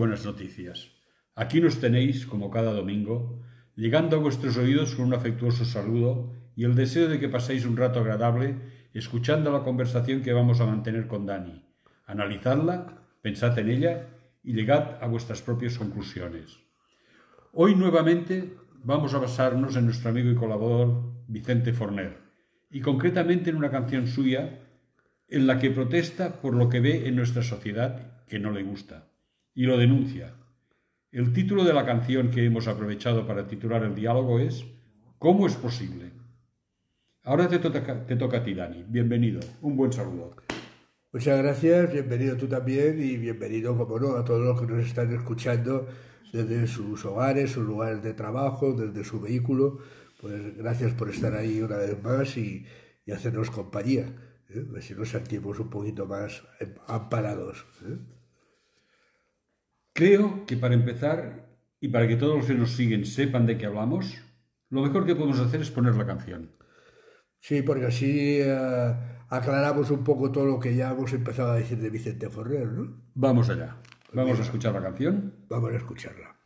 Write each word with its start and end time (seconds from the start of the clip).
Buenas 0.00 0.24
Noticias, 0.24 0.92
aquí 1.34 1.60
nos 1.60 1.78
tenéis, 1.78 2.24
como 2.24 2.50
cada 2.50 2.72
domingo, 2.72 3.42
llegando 3.76 4.16
a 4.16 4.20
vuestros 4.20 4.56
oídos 4.56 4.94
con 4.94 5.04
un 5.04 5.12
afectuoso 5.12 5.66
saludo 5.66 6.32
y 6.56 6.64
el 6.64 6.74
deseo 6.74 7.06
de 7.06 7.20
que 7.20 7.28
paséis 7.28 7.66
un 7.66 7.76
rato 7.76 8.00
agradable 8.00 8.56
escuchando 8.94 9.52
la 9.52 9.62
conversación 9.62 10.22
que 10.22 10.32
vamos 10.32 10.58
a 10.62 10.64
mantener 10.64 11.06
con 11.06 11.26
Dani. 11.26 11.66
Analizadla, 12.06 13.02
pensad 13.20 13.58
en 13.58 13.68
ella 13.68 14.06
y 14.42 14.54
llegad 14.54 14.96
a 15.02 15.06
vuestras 15.06 15.42
propias 15.42 15.76
conclusiones. 15.76 16.60
Hoy 17.52 17.74
nuevamente 17.74 18.56
vamos 18.82 19.12
a 19.12 19.18
basarnos 19.18 19.76
en 19.76 19.84
nuestro 19.84 20.08
amigo 20.08 20.30
y 20.30 20.34
colaborador 20.34 21.12
Vicente 21.28 21.74
Forner, 21.74 22.16
y 22.70 22.80
concretamente 22.80 23.50
en 23.50 23.56
una 23.56 23.70
canción 23.70 24.06
suya 24.06 24.60
en 25.28 25.46
la 25.46 25.58
que 25.58 25.70
protesta 25.70 26.40
por 26.40 26.54
lo 26.54 26.70
que 26.70 26.80
ve 26.80 27.06
en 27.06 27.16
nuestra 27.16 27.42
sociedad 27.42 28.24
que 28.26 28.38
no 28.38 28.50
le 28.50 28.62
gusta, 28.62 29.09
y 29.60 29.66
lo 29.66 29.76
denuncia. 29.76 30.32
El 31.12 31.34
título 31.34 31.64
de 31.64 31.74
la 31.74 31.84
canción 31.84 32.30
que 32.30 32.46
hemos 32.46 32.66
aprovechado 32.66 33.26
para 33.26 33.46
titular 33.46 33.82
el 33.82 33.94
diálogo 33.94 34.38
es 34.38 34.64
¿Cómo 35.18 35.46
es 35.46 35.54
posible? 35.54 36.12
Ahora 37.24 37.46
te 37.46 37.58
toca, 37.58 38.06
te 38.06 38.16
toca 38.16 38.38
a 38.38 38.42
ti, 38.42 38.54
Dani. 38.54 38.86
Bienvenido. 38.88 39.38
Un 39.60 39.76
buen 39.76 39.92
saludo. 39.92 40.34
Muchas 41.12 41.36
gracias, 41.42 41.92
bienvenido 41.92 42.38
tú 42.38 42.46
también 42.46 43.02
y 43.02 43.18
bienvenido, 43.18 43.76
como 43.76 44.00
no, 44.00 44.16
a 44.16 44.24
todos 44.24 44.40
los 44.40 44.58
que 44.58 44.66
nos 44.66 44.86
están 44.86 45.12
escuchando 45.12 45.86
desde 46.32 46.66
sus 46.66 47.04
hogares, 47.04 47.50
sus 47.50 47.66
lugares 47.66 48.02
de 48.02 48.14
trabajo, 48.14 48.72
desde 48.72 49.04
su 49.04 49.20
vehículo. 49.20 49.80
Pues 50.22 50.56
gracias 50.56 50.94
por 50.94 51.10
estar 51.10 51.34
ahí 51.34 51.60
una 51.60 51.76
vez 51.76 52.02
más 52.02 52.34
y, 52.38 52.64
hacernos 53.12 53.50
compañía. 53.50 54.06
¿eh? 54.48 54.64
Si 54.80 54.94
nos 54.94 55.10
sentimos 55.10 55.60
un 55.60 55.68
poquito 55.68 56.06
más 56.06 56.44
amparados. 56.86 57.66
¿eh? 57.84 58.19
Creo 59.92 60.46
que 60.46 60.56
para 60.56 60.74
empezar 60.74 61.48
y 61.80 61.88
para 61.88 62.06
que 62.06 62.16
todos 62.16 62.36
los 62.36 62.46
que 62.46 62.54
nos 62.54 62.72
siguen 62.72 63.04
sepan 63.04 63.46
de 63.46 63.58
qué 63.58 63.66
hablamos, 63.66 64.18
lo 64.68 64.82
mejor 64.82 65.06
que 65.06 65.14
podemos 65.14 65.40
hacer 65.40 65.60
es 65.60 65.70
poner 65.70 65.94
la 65.94 66.06
canción. 66.06 66.52
Sí, 67.40 67.62
porque 67.62 67.86
así 67.86 68.38
eh, 68.40 68.94
aclaramos 69.28 69.90
un 69.90 70.04
poco 70.04 70.30
todo 70.30 70.44
lo 70.46 70.60
que 70.60 70.74
ya 70.74 70.90
hemos 70.90 71.12
empezado 71.12 71.52
a 71.52 71.56
decir 71.56 71.78
de 71.78 71.90
Vicente 71.90 72.28
Forrer, 72.28 72.66
¿no? 72.68 73.02
Vamos 73.14 73.48
allá. 73.48 73.76
Vamos 74.12 74.38
a 74.38 74.42
escuchar 74.42 74.74
la 74.74 74.82
canción. 74.82 75.34
Vamos 75.48 75.72
a 75.72 75.76
escucharla. 75.76 76.39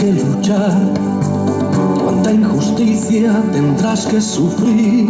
Que 0.00 0.12
luchar, 0.12 0.72
cuánta 2.02 2.32
injusticia 2.32 3.42
tendrás 3.52 4.06
que 4.06 4.20
sufrir, 4.20 5.08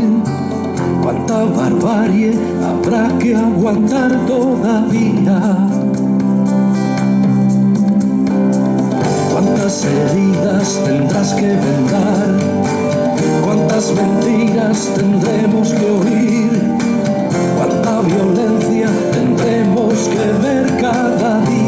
cuánta 1.02 1.44
barbarie 1.44 2.32
habrá 2.64 3.08
que 3.18 3.34
aguantar 3.34 4.10
todavía. 4.26 5.41
Cuántas 9.32 9.84
heridas 9.84 10.80
tendrás 10.84 11.32
que 11.34 11.47
vendar, 11.47 12.38
cuántas 13.44 13.92
mentiras 13.94 14.88
tendremos 14.94 15.72
que 15.72 15.91
oír, 15.91 16.62
cuánta 17.56 18.00
violencia 18.02 18.88
tendremos 19.12 19.94
que 20.08 20.47
ver 20.47 20.66
cada 20.80 21.41
día. 21.42 21.59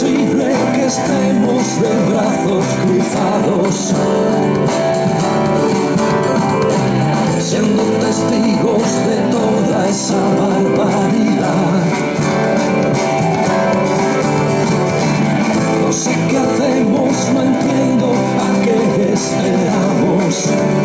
Posible 0.00 0.46
que 0.74 0.86
estemos 0.86 1.80
de 1.82 1.92
brazos 2.10 2.64
cruzados, 2.86 3.94
siendo 7.38 7.82
testigos 8.00 8.82
de 9.08 9.16
toda 9.30 9.88
esa 9.88 10.20
barbaridad. 10.40 11.82
No 15.82 15.92
sé 15.92 16.12
qué 16.30 16.38
hacemos, 16.38 17.12
no 17.34 17.42
entiendo 17.42 18.12
a 18.40 18.64
qué 18.64 19.12
esperamos. 19.12 20.79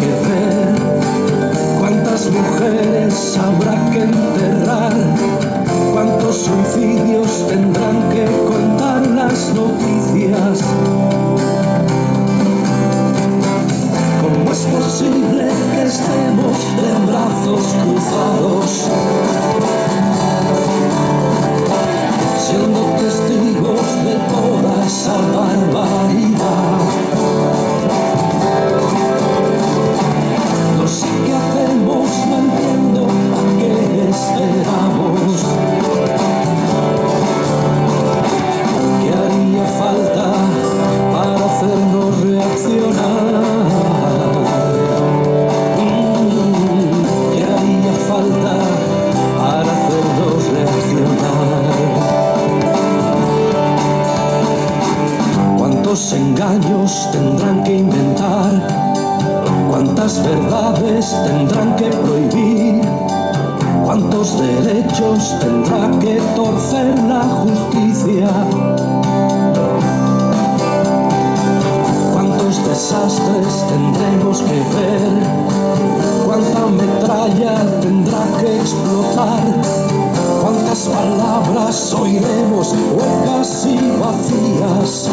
죽게 0.00 0.33
cuántos 55.94 56.12
engaños 56.12 57.08
tendrán 57.12 57.62
que 57.62 57.76
inventar, 57.76 58.66
cuántas 59.70 60.20
verdades 60.24 61.14
tendrán 61.24 61.76
que 61.76 61.84
prohibir, 61.84 62.82
cuántos 63.84 64.40
derechos 64.40 65.38
tendrá 65.38 65.88
que 66.00 66.20
torcer 66.34 66.98
la 66.98 67.22
justicia, 67.22 68.28
cuántos 72.12 72.68
desastres 72.68 73.64
tendremos 73.68 74.42
que 74.42 74.58
ver, 74.74 75.12
cuánta 76.26 76.66
metralla 76.72 77.80
tendrá 77.80 78.18
que 78.40 78.56
explotar 78.56 80.03
cuántas 80.44 80.80
palabras 80.88 81.94
oiremos 81.94 82.74
huecas 82.92 83.66
y 83.66 83.78
vacías. 83.98 85.08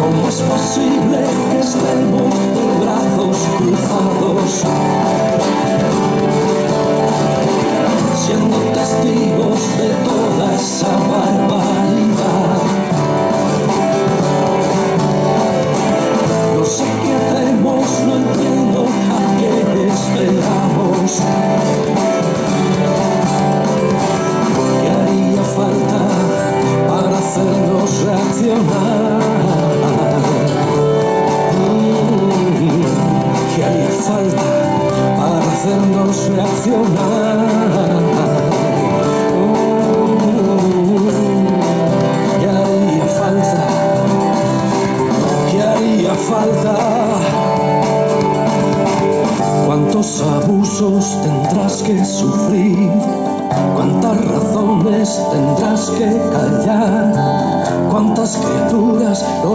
¿Cómo 0.00 0.28
es 0.28 0.36
posible 0.36 1.18
que 1.50 1.58
estemos 1.58 2.32
de 2.54 2.64
brazos 2.80 3.38
cruzados? 3.58 4.50
Siendo 8.24 8.56
testigos 8.72 9.60
de 9.78 9.88
toda 10.08 10.54
esa 10.54 10.92
barbaridad. 11.12 12.60
No 16.56 16.64
sé 16.64 16.84
qué 17.02 17.10
hacemos, 17.14 18.03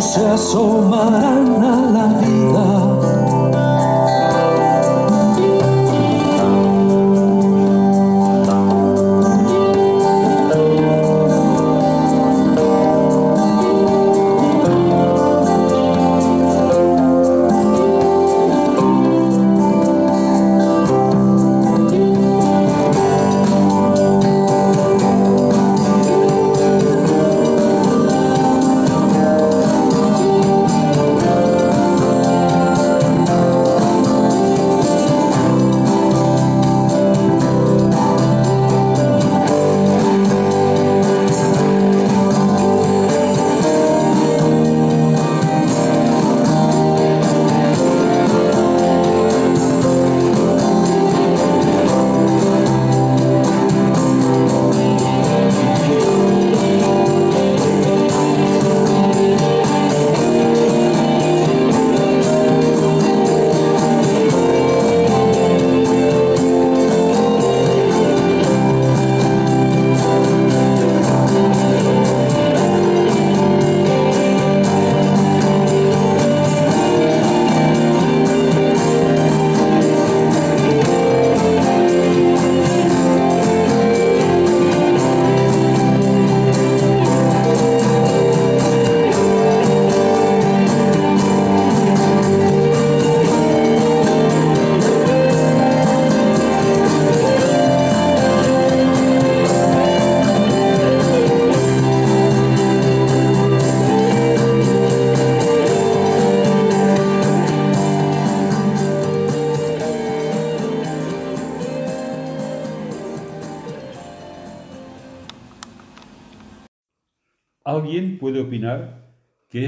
se 0.01 0.25
asomarán 0.25 1.48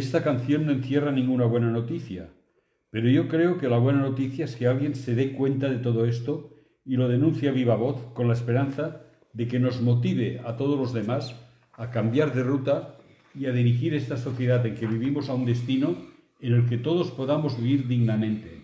esta 0.02 0.24
canción 0.24 0.66
no 0.66 0.72
encierra 0.72 1.12
ninguna 1.12 1.46
buena 1.46 1.70
noticia, 1.72 2.30
pero 2.90 3.08
yo 3.10 3.28
creo 3.28 3.58
que 3.58 3.70
la 3.70 3.78
buena 3.78 4.02
noticia 4.02 4.46
es 4.46 4.56
que 4.56 4.68
alguien 4.68 4.96
se 4.96 5.16
dé 5.16 5.34
cuenta 5.34 5.70
de 5.70 5.78
todo 5.78 6.06
esto 6.06 6.56
y 6.84 6.98
lo 6.98 7.08
denuncie 7.08 7.50
a 7.50 7.52
viva 7.52 7.76
voz 7.76 8.02
con 8.14 8.28
la 8.28 8.34
esperanza 8.34 9.04
de 9.34 9.48
que 9.48 9.60
nos 9.60 9.82
motive 9.82 10.42
a 10.46 10.58
todos 10.58 10.78
los 10.78 10.94
demás 10.94 11.36
a 11.74 11.92
cambiar 11.92 12.34
de 12.34 12.44
ruta 12.44 12.98
y 13.34 13.46
a 13.46 13.52
dirigir 13.52 13.94
esta 13.94 14.18
sociedad 14.18 14.66
en 14.66 14.76
que 14.76 14.88
vivimos 14.88 15.30
a 15.30 15.34
un 15.34 15.46
destino 15.46 15.96
en 16.40 16.54
el 16.54 16.68
que 16.68 16.78
todos 16.78 17.12
podamos 17.12 17.62
vivir 17.62 17.88
dignamente. 17.88 18.64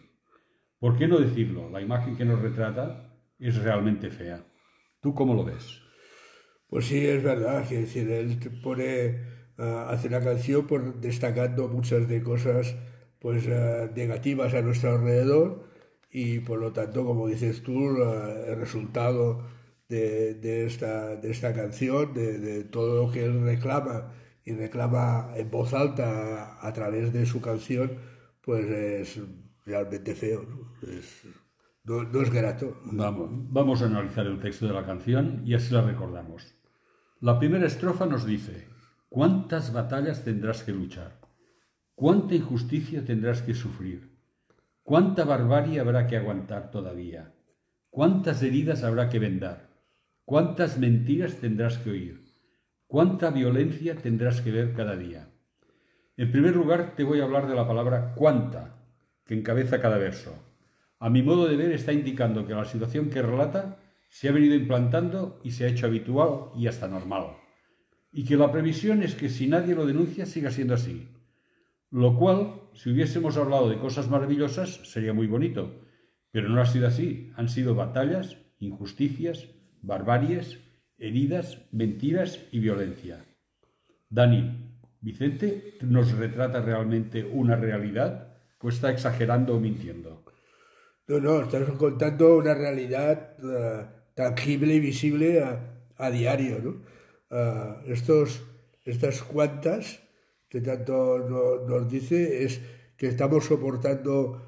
¿Por 0.79 0.97
qué 0.97 1.07
no 1.07 1.19
decirlo? 1.19 1.69
La 1.69 1.81
imagen 1.81 2.17
que 2.17 2.25
nos 2.25 2.41
retrata 2.41 3.13
es 3.39 3.55
realmente 3.55 4.09
fea. 4.09 4.43
¿Tú 5.01 5.13
cómo 5.13 5.33
lo 5.33 5.45
ves? 5.45 5.81
Pues 6.67 6.85
sí, 6.85 7.05
es 7.05 7.23
verdad, 7.23 7.67
que 7.67 7.79
decir, 7.79 8.09
él 8.09 8.37
pone, 8.61 9.36
hace 9.57 10.07
una 10.07 10.21
canción 10.21 10.67
por, 10.67 10.99
destacando 11.01 11.67
muchas 11.67 12.07
de 12.07 12.21
cosas 12.21 12.75
pues 13.19 13.47
ah, 13.47 13.89
negativas 13.95 14.53
a 14.53 14.61
nuestro 14.61 14.91
alrededor 14.91 15.67
y 16.11 16.39
por 16.39 16.59
lo 16.59 16.71
tanto, 16.71 17.05
como 17.05 17.27
dices 17.27 17.63
tú, 17.63 17.97
ah, 18.03 18.33
el 18.47 18.59
resultado 18.59 19.43
de, 19.89 20.35
de 20.35 20.65
esta, 20.65 21.15
de 21.15 21.31
esta 21.31 21.53
canción, 21.53 22.13
de, 22.13 22.39
de 22.39 22.63
todo 22.63 23.05
lo 23.05 23.11
que 23.11 23.25
él 23.25 23.43
reclama 23.43 24.13
y 24.45 24.53
reclama 24.53 25.31
en 25.35 25.49
voz 25.49 25.73
alta 25.73 26.53
a, 26.61 26.67
a 26.67 26.73
través 26.73 27.11
de 27.11 27.25
su 27.25 27.41
canción, 27.41 27.91
pues 28.41 28.65
es 28.65 29.19
realmente 29.65 30.15
feo, 30.15 30.45
¿no? 30.47 30.89
Es, 30.89 31.23
no, 31.83 32.03
no 32.03 32.21
es 32.21 32.31
grato. 32.31 32.77
Vamos, 32.83 33.29
vamos 33.51 33.81
a 33.81 33.85
analizar 33.85 34.25
el 34.25 34.39
texto 34.39 34.67
de 34.67 34.73
la 34.73 34.85
canción 34.85 35.41
y 35.45 35.53
así 35.53 35.73
la 35.73 35.81
recordamos. 35.81 36.53
La 37.21 37.39
primera 37.39 37.65
estrofa 37.65 38.05
nos 38.05 38.25
dice, 38.25 38.67
¿cuántas 39.09 39.73
batallas 39.73 40.23
tendrás 40.23 40.63
que 40.63 40.71
luchar? 40.71 41.19
¿Cuánta 41.95 42.35
injusticia 42.35 43.03
tendrás 43.03 43.41
que 43.41 43.53
sufrir? 43.53 44.17
¿Cuánta 44.83 45.25
barbarie 45.25 45.79
habrá 45.79 46.07
que 46.07 46.17
aguantar 46.17 46.71
todavía? 46.71 47.33
¿Cuántas 47.89 48.43
heridas 48.43 48.83
habrá 48.83 49.09
que 49.09 49.19
vendar? 49.19 49.69
¿Cuántas 50.23 50.77
mentiras 50.77 51.37
tendrás 51.37 51.77
que 51.77 51.89
oír? 51.89 52.27
¿Cuánta 52.85 53.31
violencia 53.31 53.95
tendrás 53.95 54.41
que 54.41 54.51
ver 54.51 54.73
cada 54.73 54.95
día? 54.95 55.29
En 56.15 56.31
primer 56.31 56.55
lugar, 56.55 56.95
te 56.95 57.03
voy 57.03 57.19
a 57.19 57.23
hablar 57.23 57.47
de 57.47 57.55
la 57.55 57.67
palabra 57.67 58.13
cuánta, 58.15 58.75
que 59.25 59.33
encabeza 59.33 59.81
cada 59.81 59.97
verso. 59.97 60.33
A 60.99 61.09
mi 61.09 61.21
modo 61.21 61.47
de 61.47 61.55
ver, 61.55 61.71
está 61.71 61.93
indicando 61.93 62.45
que 62.45 62.53
la 62.53 62.65
situación 62.65 63.09
que 63.09 63.21
relata 63.21 63.77
se 64.09 64.29
ha 64.29 64.31
venido 64.31 64.55
implantando 64.55 65.39
y 65.43 65.51
se 65.51 65.65
ha 65.65 65.69
hecho 65.69 65.85
habitual 65.85 66.51
y 66.55 66.67
hasta 66.67 66.87
normal. 66.87 67.37
Y 68.11 68.25
que 68.25 68.37
la 68.37 68.51
previsión 68.51 69.03
es 69.03 69.15
que 69.15 69.29
si 69.29 69.47
nadie 69.47 69.75
lo 69.75 69.85
denuncia 69.85 70.25
siga 70.25 70.51
siendo 70.51 70.73
así. 70.73 71.07
Lo 71.89 72.17
cual, 72.17 72.61
si 72.73 72.91
hubiésemos 72.91 73.37
hablado 73.37 73.69
de 73.69 73.79
cosas 73.79 74.09
maravillosas, 74.09 74.81
sería 74.89 75.13
muy 75.13 75.27
bonito. 75.27 75.83
Pero 76.31 76.49
no 76.49 76.61
ha 76.61 76.65
sido 76.65 76.87
así. 76.87 77.31
Han 77.35 77.49
sido 77.49 77.75
batallas, 77.75 78.37
injusticias, 78.59 79.47
barbaries, 79.81 80.59
heridas, 80.97 81.59
mentiras 81.71 82.39
y 82.51 82.59
violencia. 82.59 83.25
Dani, 84.09 84.67
¿Vicente 84.99 85.77
nos 85.81 86.11
retrata 86.17 86.61
realmente 86.61 87.23
una 87.23 87.55
realidad 87.55 88.35
o 88.59 88.69
está 88.69 88.91
exagerando 88.91 89.55
o 89.55 89.59
mintiendo? 89.59 90.25
No, 91.07 91.19
no, 91.19 91.41
estamos 91.43 91.77
contando 91.77 92.37
una 92.37 92.53
realidad 92.53 93.37
eh, 93.41 93.85
tangible 94.15 94.73
y 94.73 94.79
visible 94.79 95.43
a, 95.43 95.59
a 95.97 96.09
diario, 96.09 96.59
¿no? 96.61 96.81
Eh, 97.29 97.73
estos, 97.87 98.43
estas 98.85 99.21
cuantas 99.23 99.99
que 100.49 100.61
tanto 100.61 101.19
no- 101.29 101.65
nos 101.67 101.89
dice 101.91 102.43
es 102.45 102.61
que 102.97 103.07
estamos 103.07 103.45
soportando 103.45 104.41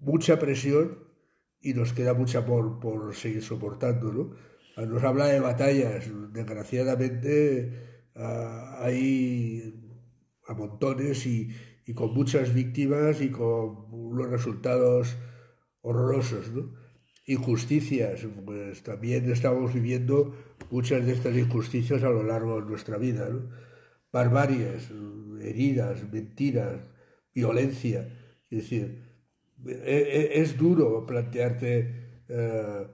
mucha 0.00 0.38
presión 0.38 0.98
y 1.60 1.74
nos 1.74 1.92
queda 1.92 2.14
mucha 2.14 2.44
por, 2.46 2.80
por 2.80 3.14
seguir 3.14 3.42
soportando, 3.42 4.12
¿no? 4.12 4.30
Ah, 4.76 4.86
Nos 4.86 5.02
habla 5.04 5.26
de 5.26 5.40
batallas, 5.40 6.06
desgraciadamente 6.32 8.10
ah, 8.16 8.78
hay 8.82 9.74
a 10.46 10.54
montones 10.54 11.26
y, 11.26 11.50
y 11.86 11.94
con 11.94 12.14
muchas 12.14 12.54
víctimas 12.54 13.20
y 13.20 13.30
con 13.30 13.92
unos 13.92 14.30
resultados 14.30 15.16
horrorosos, 15.82 16.50
¿no? 16.52 16.79
Injusticias, 17.26 18.26
pues 18.44 18.82
también 18.82 19.30
estamos 19.30 19.72
viviendo 19.72 20.34
muchas 20.70 21.04
de 21.06 21.12
estas 21.12 21.36
injusticias 21.36 22.02
a 22.02 22.10
lo 22.10 22.22
largo 22.22 22.60
de 22.60 22.66
nuestra 22.66 22.96
vida, 22.96 23.28
¿no? 23.28 23.48
Barbaries, 24.12 24.90
heridas, 25.42 26.02
mentiras, 26.12 26.80
violencia, 27.34 28.08
es 28.50 28.58
decir, 28.58 29.04
e- 29.66 30.30
e- 30.34 30.40
es 30.40 30.56
duro 30.56 31.06
plantearte 31.06 32.22
eh, 32.28 32.86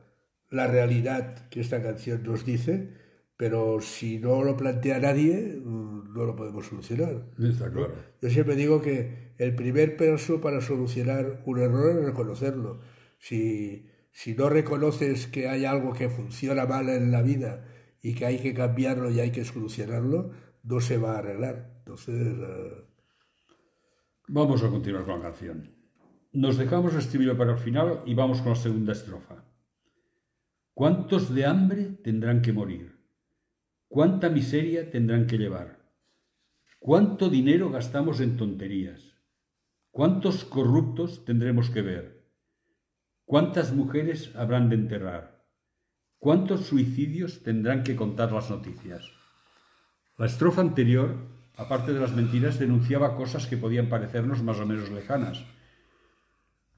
la 0.50 0.66
realidad 0.66 1.48
que 1.48 1.60
esta 1.60 1.82
canción 1.82 2.22
nos 2.22 2.44
dice, 2.44 2.90
pero 3.36 3.80
si 3.80 4.18
no 4.18 4.42
lo 4.42 4.56
plantea 4.56 4.98
nadie, 4.98 5.60
mm, 5.64 6.12
no 6.14 6.24
lo 6.24 6.36
podemos 6.36 6.66
solucionar. 6.66 7.26
Está 7.38 7.70
claro. 7.70 7.94
Yo 8.20 8.30
siempre 8.30 8.56
digo 8.56 8.80
que 8.82 9.32
el 9.38 9.54
primer 9.54 9.96
paso 9.96 10.40
para 10.40 10.60
solucionar 10.60 11.42
un 11.46 11.58
error 11.60 11.98
es 11.98 12.04
reconocerlo. 12.06 12.80
Si, 13.18 13.86
si 14.16 14.34
no 14.34 14.48
reconoces 14.48 15.26
que 15.26 15.46
hay 15.46 15.66
algo 15.66 15.92
que 15.92 16.08
funciona 16.08 16.64
mal 16.64 16.88
en 16.88 17.12
la 17.12 17.20
vida 17.20 17.66
y 18.00 18.14
que 18.14 18.24
hay 18.24 18.38
que 18.38 18.54
cambiarlo 18.54 19.10
y 19.10 19.20
hay 19.20 19.30
que 19.30 19.44
solucionarlo, 19.44 20.30
no 20.62 20.80
se 20.80 20.96
va 20.96 21.16
a 21.16 21.18
arreglar. 21.18 21.74
Entonces, 21.80 22.16
eh, 22.16 22.86
Vamos 24.28 24.64
a 24.64 24.70
continuar 24.70 25.04
con 25.04 25.18
la 25.18 25.26
canción. 25.26 25.70
Nos 26.32 26.56
dejamos 26.56 26.94
el 26.94 27.00
estribillo 27.00 27.36
para 27.36 27.52
el 27.52 27.58
final 27.58 28.02
y 28.06 28.14
vamos 28.14 28.40
con 28.40 28.52
la 28.52 28.56
segunda 28.56 28.92
estrofa. 28.92 29.44
¿Cuántos 30.72 31.34
de 31.34 31.44
hambre 31.44 31.84
tendrán 32.02 32.40
que 32.40 32.54
morir? 32.54 32.98
¿Cuánta 33.86 34.30
miseria 34.30 34.90
tendrán 34.90 35.26
que 35.26 35.36
llevar? 35.36 35.78
¿Cuánto 36.78 37.28
dinero 37.28 37.68
gastamos 37.68 38.20
en 38.20 38.38
tonterías? 38.38 39.14
¿Cuántos 39.90 40.46
corruptos 40.46 41.26
tendremos 41.26 41.68
que 41.68 41.82
ver? 41.82 42.15
¿Cuántas 43.26 43.74
mujeres 43.74 44.34
habrán 44.34 44.70
de 44.70 44.76
enterrar? 44.76 45.44
¿Cuántos 46.18 46.62
suicidios 46.62 47.42
tendrán 47.42 47.82
que 47.82 47.94
contar 47.94 48.32
las 48.32 48.48
noticias? 48.48 49.10
La 50.16 50.24
estrofa 50.24 50.62
anterior, 50.62 51.16
aparte 51.58 51.92
de 51.92 52.00
las 52.00 52.12
mentiras, 52.12 52.58
denunciaba 52.58 53.16
cosas 53.16 53.46
que 53.46 53.58
podían 53.58 53.90
parecernos 53.90 54.42
más 54.42 54.58
o 54.58 54.64
menos 54.64 54.90
lejanas. 54.90 55.44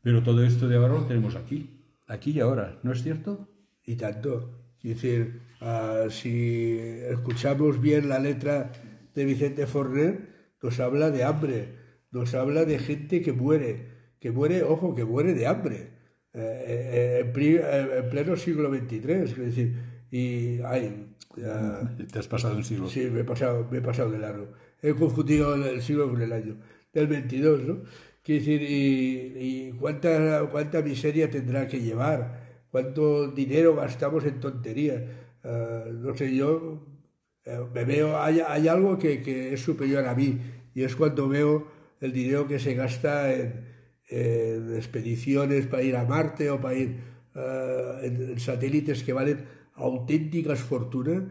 Pero 0.02 0.24
todo 0.24 0.42
esto 0.42 0.66
de 0.66 0.76
ahora 0.76 0.94
lo 0.94 1.04
tenemos 1.04 1.36
aquí, 1.36 1.84
aquí 2.08 2.32
y 2.32 2.40
ahora, 2.40 2.80
¿no 2.82 2.90
es 2.90 3.04
cierto? 3.04 3.48
y 3.88 3.96
tanto. 3.96 4.50
Es 4.82 5.02
decir, 5.02 5.40
ah, 5.60 6.06
si 6.10 6.78
escuchamos 7.10 7.80
bien 7.80 8.08
la 8.08 8.18
letra 8.18 8.70
de 9.14 9.24
Vicente 9.24 9.66
Forner, 9.66 10.52
nos 10.62 10.78
habla 10.78 11.10
de 11.10 11.24
hambre, 11.24 11.74
nos 12.10 12.34
habla 12.34 12.64
de 12.66 12.78
gente 12.78 13.22
que 13.22 13.32
muere, 13.32 13.88
que 14.20 14.30
muere, 14.30 14.62
ojo, 14.62 14.94
que 14.94 15.04
muere 15.04 15.32
de 15.32 15.46
hambre, 15.46 15.97
eh, 16.34 17.18
eh, 17.20 17.20
en, 17.24 17.32
pri- 17.32 17.56
eh, 17.56 17.98
en 18.04 18.10
pleno 18.10 18.36
siglo 18.36 18.70
XXIII, 18.70 19.24
es 19.24 19.36
decir, 19.36 19.74
y 20.10 20.60
ay, 20.62 21.06
ya- 21.36 21.96
Te 22.12 22.18
has 22.18 22.28
pasado 22.28 22.56
un 22.56 22.64
siglo. 22.64 22.88
Sí, 22.88 23.08
me 23.10 23.20
he 23.20 23.24
pasado, 23.24 23.66
me 23.70 23.78
he 23.78 23.80
pasado 23.82 24.10
de 24.10 24.18
largo. 24.18 24.52
He 24.82 24.94
confundido 24.94 25.54
el- 25.54 25.82
siglo 25.82 26.08
con 26.10 26.20
el 26.22 26.32
año. 26.32 26.56
Del 26.92 27.06
22, 27.06 27.62
¿no? 27.64 27.82
Quiere 28.22 28.40
decir, 28.40 28.62
y, 28.62 29.68
y 29.68 29.72
cuánta, 29.72 30.46
cuánta 30.50 30.82
miseria 30.82 31.30
tendrá 31.30 31.66
que 31.68 31.80
llevar, 31.80 32.64
cuánto 32.70 33.28
dinero 33.30 33.74
gastamos 33.76 34.24
en 34.24 34.40
tonterías. 34.40 35.02
Ah, 35.44 35.84
no 35.92 36.14
sé, 36.16 36.34
yo 36.34 36.86
eh, 37.44 37.58
me 37.74 37.84
veo, 37.84 38.18
hay, 38.20 38.40
hay 38.46 38.68
algo 38.68 38.98
que, 38.98 39.22
que 39.22 39.54
es 39.54 39.60
superior 39.62 40.06
a 40.06 40.14
mí, 40.14 40.38
y 40.74 40.82
es 40.82 40.94
cuando 40.96 41.28
veo 41.28 41.68
el 42.00 42.12
dinero 42.12 42.46
que 42.46 42.58
se 42.58 42.74
gasta 42.74 43.32
en, 43.34 43.64
en 44.10 44.74
expediciones 44.76 45.66
para 45.66 45.82
ir 45.82 45.96
a 45.96 46.04
Marte 46.04 46.50
o 46.50 46.60
para 46.60 46.74
ir 46.74 46.96
ah, 47.34 47.98
en, 48.02 48.30
en 48.30 48.40
satélites 48.40 49.02
que 49.02 49.12
valen 49.12 49.44
auténticas 49.74 50.60
fortunas 50.60 51.22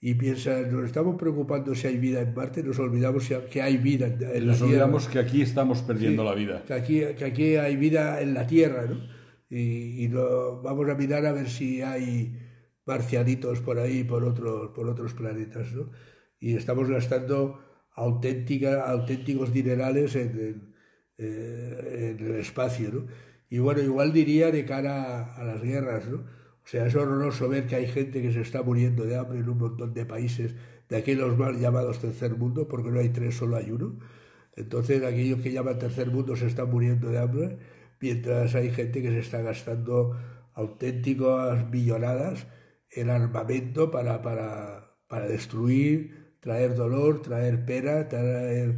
y 0.00 0.14
piensan, 0.14 0.70
nos 0.70 0.84
estamos 0.84 1.16
preocupando 1.16 1.74
si 1.74 1.86
hay 1.86 1.96
vida 1.96 2.20
en 2.20 2.34
Marte, 2.34 2.62
nos 2.62 2.78
olvidamos 2.78 3.24
si- 3.24 3.34
que 3.50 3.62
hay 3.62 3.78
vida 3.78 4.06
en, 4.08 4.14
en 4.22 4.46
Nos 4.46 4.60
la 4.60 4.66
Tierra. 4.66 4.66
olvidamos 4.66 5.08
que 5.08 5.18
aquí 5.18 5.40
estamos 5.42 5.80
perdiendo 5.82 6.22
Sí, 6.22 6.28
la 6.28 6.34
vida. 6.34 6.64
Que 6.66 6.74
aquí, 6.74 7.00
que 7.16 7.24
aquí 7.24 7.56
hay 7.56 7.76
vida 7.76 8.20
en 8.20 8.34
la 8.34 8.46
Tierra, 8.46 8.84
¿no? 8.86 9.00
Y, 9.48 10.04
y 10.04 10.08
no- 10.08 10.60
vamos 10.60 10.88
a 10.90 10.94
mirar 10.94 11.24
a 11.24 11.32
ver 11.32 11.48
si 11.48 11.80
hay 11.80 12.38
marcianitos 12.84 13.60
por 13.60 13.78
ahí, 13.78 14.04
por 14.04 14.24
otros, 14.24 14.72
por 14.74 14.88
otros 14.88 15.14
planetas, 15.14 15.72
¿no? 15.72 15.90
Y 16.38 16.54
estamos 16.56 16.90
gastando 16.90 17.60
auténtica, 17.94 18.82
auténticos 18.90 19.52
dinerales 19.54 20.16
en, 20.16 20.28
en, 20.38 20.73
eh, 21.18 22.16
en 22.18 22.26
el 22.26 22.36
espacio, 22.36 22.90
¿no? 22.92 23.06
Y 23.48 23.58
bueno, 23.58 23.82
igual 23.82 24.12
diría 24.12 24.50
de 24.50 24.64
cara 24.64 25.34
a 25.34 25.44
las 25.44 25.62
guerras, 25.62 26.08
¿no? 26.08 26.16
O 26.18 26.66
sea, 26.66 26.86
es 26.86 26.94
horroroso 26.94 27.48
ver 27.48 27.66
que 27.66 27.76
hay 27.76 27.86
gente 27.86 28.22
que 28.22 28.32
se 28.32 28.40
está 28.40 28.62
muriendo 28.62 29.04
de 29.04 29.16
hambre 29.16 29.38
en 29.40 29.48
un 29.48 29.58
montón 29.58 29.92
de 29.92 30.06
países 30.06 30.54
de 30.88 30.96
aquellos 30.96 31.36
mal 31.36 31.58
llamados 31.58 31.98
tercer 32.00 32.36
mundo, 32.36 32.68
porque 32.68 32.90
no 32.90 33.00
hay 33.00 33.10
tres, 33.10 33.36
solo 33.36 33.56
hay 33.56 33.70
uno. 33.70 33.98
Entonces, 34.56 35.02
aquellos 35.02 35.40
que 35.40 35.52
llaman 35.52 35.78
tercer 35.78 36.10
mundo 36.10 36.36
se 36.36 36.46
están 36.46 36.70
muriendo 36.70 37.10
de 37.10 37.18
hambre, 37.18 37.58
mientras 38.00 38.54
hay 38.54 38.70
gente 38.70 39.02
que 39.02 39.10
se 39.10 39.20
está 39.20 39.42
gastando 39.42 40.16
auténticas 40.54 41.68
millonadas 41.70 42.46
en 42.90 43.10
armamento 43.10 43.90
para, 43.90 44.22
para, 44.22 44.96
para 45.08 45.26
destruir, 45.26 46.36
traer 46.40 46.74
dolor, 46.74 47.22
traer 47.22 47.64
pena, 47.64 48.08
traer, 48.08 48.76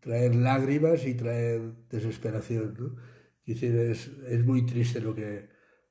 traer 0.00 0.34
lágrimas 0.34 1.06
y 1.06 1.14
traer 1.14 1.60
desesperación. 1.90 2.74
¿no? 2.78 2.96
Es 3.44 3.60
decir, 3.60 3.74
es, 3.76 4.10
es 4.28 4.44
muy 4.44 4.64
triste 4.66 5.00
lo 5.00 5.14
que, 5.14 5.48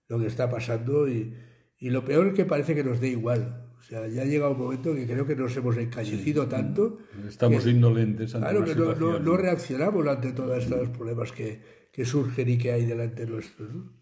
lo 0.08 0.20
que 0.20 0.28
está 0.28 0.50
pasando 0.50 1.08
y, 1.08 1.34
y 1.80 1.90
lo 1.90 2.04
peor 2.06 2.28
es 2.28 2.34
que 2.34 2.46
parece 2.46 2.76
que 2.76 2.84
nos 2.84 3.00
dé 3.00 3.10
igual. 3.10 3.64
O 3.78 3.82
sea, 3.82 4.08
ya 4.08 4.24
ha 4.24 4.26
llegado 4.26 4.52
un 4.52 4.60
momento 4.60 4.94
que 4.94 5.06
creo 5.06 5.26
que 5.26 5.36
nos 5.36 5.56
hemos 5.56 5.78
encallecido 5.78 6.48
tanto 6.48 6.98
Estamos 7.28 7.64
que- 7.64 7.70
indolentes 7.70 8.34
ante 8.36 8.50
Claro 8.50 8.66
que 8.66 8.76
no, 8.76 9.20
no 9.20 9.38
reaccionamos 9.38 10.06
ante 10.08 10.34
todos 10.34 10.58
estos 10.64 10.90
problemas 10.90 11.32
que, 11.32 11.62
que 11.94 12.04
surgen 12.04 12.50
y 12.50 12.58
que 12.58 12.72
hay 12.74 12.86
delante 12.86 13.26
nuestro. 13.26 13.68
¿no? 13.68 13.98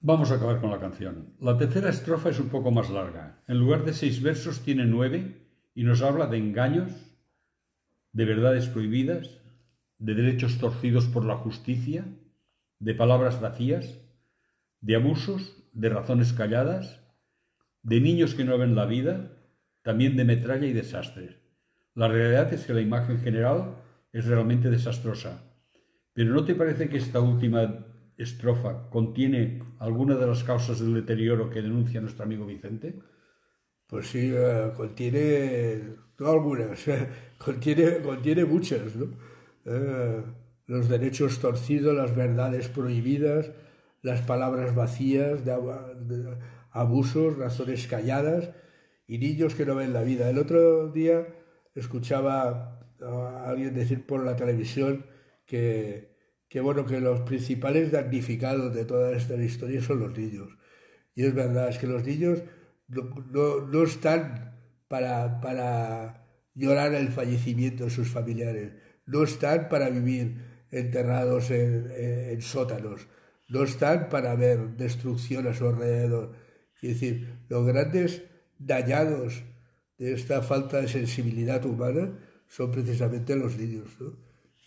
Vamos 0.00 0.30
a 0.32 0.34
acabar 0.34 0.60
con 0.60 0.70
la 0.70 0.80
canción. 0.80 1.34
La 1.40 1.56
tercera 1.56 1.88
estrofa 1.90 2.30
es 2.30 2.40
un 2.40 2.48
poco 2.48 2.70
más 2.72 2.90
larga. 2.90 3.42
En 3.46 3.58
lugar 3.58 3.84
de 3.84 3.92
seis 3.94 4.20
versos 4.20 4.60
tiene 4.60 4.84
nueve 4.84 5.46
y 5.74 5.84
nos 5.84 6.02
habla 6.02 6.26
de 6.26 6.38
engaños, 6.38 6.90
de 8.12 8.24
verdades 8.24 8.68
prohibidas, 8.68 9.40
de 9.98 10.14
derechos 10.14 10.58
torcidos 10.58 11.06
por 11.06 11.24
la 11.24 11.36
justicia, 11.36 12.04
de 12.78 12.94
palabras 12.94 13.40
vacías, 13.40 14.00
de 14.80 14.96
abusos, 14.96 15.56
de 15.72 15.88
razones 15.88 16.32
calladas, 16.32 17.00
de 17.82 18.00
niños 18.00 18.34
que 18.34 18.44
no 18.44 18.58
ven 18.58 18.74
la 18.74 18.86
vida, 18.86 19.32
también 19.82 20.16
de 20.16 20.24
metralla 20.24 20.66
y 20.66 20.72
desastres. 20.72 21.36
La 21.94 22.08
realidad 22.08 22.52
es 22.52 22.66
que 22.66 22.74
la 22.74 22.80
imagen 22.80 23.18
general 23.20 23.76
es 24.12 24.26
realmente 24.26 24.70
desastrosa. 24.70 25.42
Pero 26.12 26.32
¿no 26.34 26.44
te 26.44 26.54
parece 26.54 26.88
que 26.88 26.98
esta 26.98 27.20
última 27.20 27.86
estrofa 28.16 28.88
contiene 28.90 29.62
alguna 29.78 30.16
de 30.16 30.26
las 30.26 30.44
causas 30.44 30.80
del 30.80 30.94
deterioro 30.94 31.50
que 31.50 31.62
denuncia 31.62 32.00
nuestro 32.00 32.24
amigo 32.24 32.46
Vicente? 32.46 33.00
Pues 33.86 34.08
sí, 34.08 34.32
eh, 34.34 34.72
contiene, 34.76 35.96
no 36.22 36.30
algunas, 36.30 36.80
contiene, 37.38 37.98
contiene 38.02 38.44
muchas. 38.44 38.82
Eh, 39.64 40.22
los 40.66 40.88
derechos 40.88 41.38
torcidos, 41.40 41.94
las 41.94 42.14
verdades 42.16 42.68
prohibidas, 42.68 43.50
las 44.02 44.20
palabras 44.22 44.74
vacías, 44.74 45.42
abusos, 46.70 47.36
razones 47.38 47.86
calladas 47.86 48.50
y 49.06 49.18
niños 49.18 49.54
que 49.54 49.66
no 49.66 49.74
ven 49.74 49.92
la 49.92 50.02
vida. 50.02 50.28
El 50.30 50.38
otro 50.38 50.88
día 50.90 51.26
escuchaba 51.74 52.80
a 53.00 53.48
alguien 53.48 53.74
decir 53.74 54.06
por 54.06 54.24
la 54.24 54.36
televisión 54.36 55.06
que, 55.46 56.14
que 56.48 56.60
bueno, 56.60 56.86
que 56.86 57.00
los 57.00 57.20
principales 57.22 57.92
damnificados 57.92 58.74
de 58.74 58.84
toda 58.84 59.12
esta 59.16 59.34
historia 59.36 59.82
son 59.82 60.00
los 60.00 60.16
niños. 60.16 60.48
Y 61.14 61.24
es 61.24 61.34
verdad, 61.34 61.68
es 61.68 61.78
que 61.78 61.86
los 61.86 62.04
niños 62.04 62.42
no, 62.88 63.02
no- 63.30 63.66
no 63.66 63.82
están 63.82 64.51
para, 64.92 66.26
llorar 66.54 66.92
el 66.94 67.08
fallecimiento 67.08 67.84
de 67.84 67.90
sus 67.90 68.08
familiares, 68.10 68.72
no 69.06 69.22
están 69.22 69.70
para 69.70 69.88
vivir 69.88 70.66
enterrados 70.70 71.50
en, 71.50 71.90
en 71.96 72.42
sótanos, 72.42 73.08
no 73.48 73.62
están 73.62 74.10
para 74.10 74.34
ver 74.34 74.76
destrucción 74.76 75.46
a 75.46 75.54
su 75.54 75.66
alrededor. 75.66 76.34
Es 76.82 76.90
decir, 76.90 77.38
los 77.48 77.66
grandes 77.66 78.22
dañados 78.58 79.42
de 79.96 80.12
esta 80.12 80.42
falta 80.42 80.82
de 80.82 80.88
sensibilidad 80.88 81.64
humana 81.64 82.18
son 82.48 82.70
precisamente 82.70 83.34
los 83.34 83.56
niños. 83.56 83.96
¿no? 83.98 84.14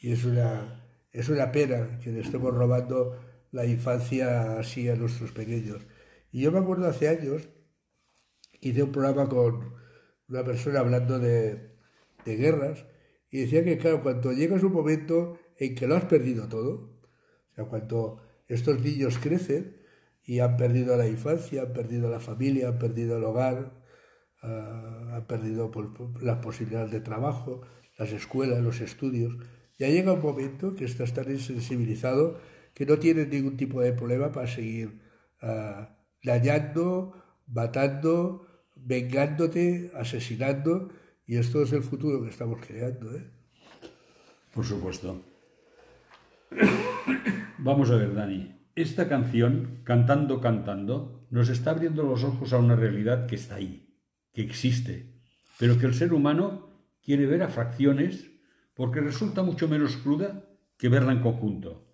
Y 0.02 0.12
es 0.12 0.26
una, 0.26 0.88
es 1.12 1.30
una 1.30 1.52
pena 1.52 2.00
que 2.04 2.12
le 2.12 2.22
estemos 2.22 2.52
robando 2.52 3.20
la 3.52 3.66
infancia 3.66 4.58
así 4.58 4.90
a 4.90 4.96
nuestros 4.96 5.32
pequeños. 5.32 5.82
Y 6.32 6.42
yo 6.42 6.52
me 6.52 6.60
acuerdo 6.60 6.88
hace 6.88 7.10
años, 7.10 7.48
hice 8.60 8.82
un 8.82 8.92
programa 8.92 9.30
con 9.30 9.85
una 10.28 10.44
persona 10.44 10.80
hablando 10.80 11.20
de, 11.20 11.76
de 12.26 12.36
guerras 12.36 12.86
y 13.30 13.42
decía 13.42 13.64
que, 13.64 13.78
claro, 13.78 14.02
cuando 14.02 14.32
llegas 14.32 14.64
un 14.64 14.74
momento 14.74 15.38
en 15.58 15.76
que 15.76 15.88
lo 15.88 15.96
has 15.96 16.06
perdido 16.06 16.48
todo, 16.48 17.00
o 17.52 17.56
sea, 17.56 17.66
cuando 17.66 18.22
estos 18.48 18.82
niños 18.82 19.18
crecen 19.20 19.78
y 20.24 20.40
han 20.40 20.58
perdido 20.58 20.98
la 20.98 21.08
infancia, 21.08 21.64
han 21.64 21.74
perdido 21.74 22.10
la 22.10 22.20
familia, 22.20 22.70
han 22.70 22.80
perdido 22.80 23.18
el 23.18 23.24
hogar, 23.24 23.84
uh, 24.44 25.16
han 25.16 25.26
perdido 25.28 25.72
pues, 25.72 25.88
las 26.22 26.38
posibilidades 26.38 26.92
de 26.92 27.02
trabajo, 27.02 27.62
las 27.98 28.12
escuelas, 28.12 28.62
los 28.62 28.82
estudios, 28.82 29.36
ya 29.78 29.88
llega 29.90 30.14
un 30.14 30.22
momento 30.22 30.76
que 30.76 30.86
estás 30.86 31.14
tan 31.14 31.30
insensibilizado 31.30 32.40
que 32.74 32.86
no 32.86 32.98
tienes 32.98 33.28
ningún 33.30 33.58
tipo 33.58 33.82
de 33.82 33.94
problema 33.94 34.32
para 34.32 34.48
seguir 34.48 35.02
uh, 35.42 35.86
dañando, 36.24 37.22
matando, 37.48 38.45
vengándote, 38.86 39.92
asesinando, 39.96 40.90
y 41.26 41.38
esto 41.38 41.64
es 41.64 41.74
el 41.74 41.84
futuro 41.84 42.24
que 42.24 42.30
estamos 42.30 42.60
creando. 42.66 43.14
¿eh? 43.16 43.28
Por 44.54 44.64
supuesto. 44.64 45.22
Vamos 47.58 47.90
a 47.90 47.96
ver, 47.96 48.14
Dani. 48.14 48.56
Esta 48.76 49.10
canción, 49.10 49.82
Cantando, 49.84 50.40
Cantando, 50.40 51.28
nos 51.32 51.50
está 51.50 51.72
abriendo 51.72 52.04
los 52.04 52.24
ojos 52.24 52.54
a 52.54 52.60
una 52.60 52.76
realidad 52.76 53.26
que 53.26 53.36
está 53.36 53.56
ahí, 53.56 53.90
que 54.34 54.42
existe, 54.42 55.14
pero 55.58 55.80
que 55.80 55.88
el 55.88 55.96
ser 55.96 56.14
humano 56.14 56.70
quiere 57.02 57.26
ver 57.26 57.42
a 57.42 57.48
fracciones 57.48 58.32
porque 58.76 59.00
resulta 59.00 59.42
mucho 59.42 59.68
menos 59.68 59.98
cruda 59.98 60.44
que 60.78 60.90
verla 60.90 61.14
en 61.14 61.22
conjunto, 61.22 61.88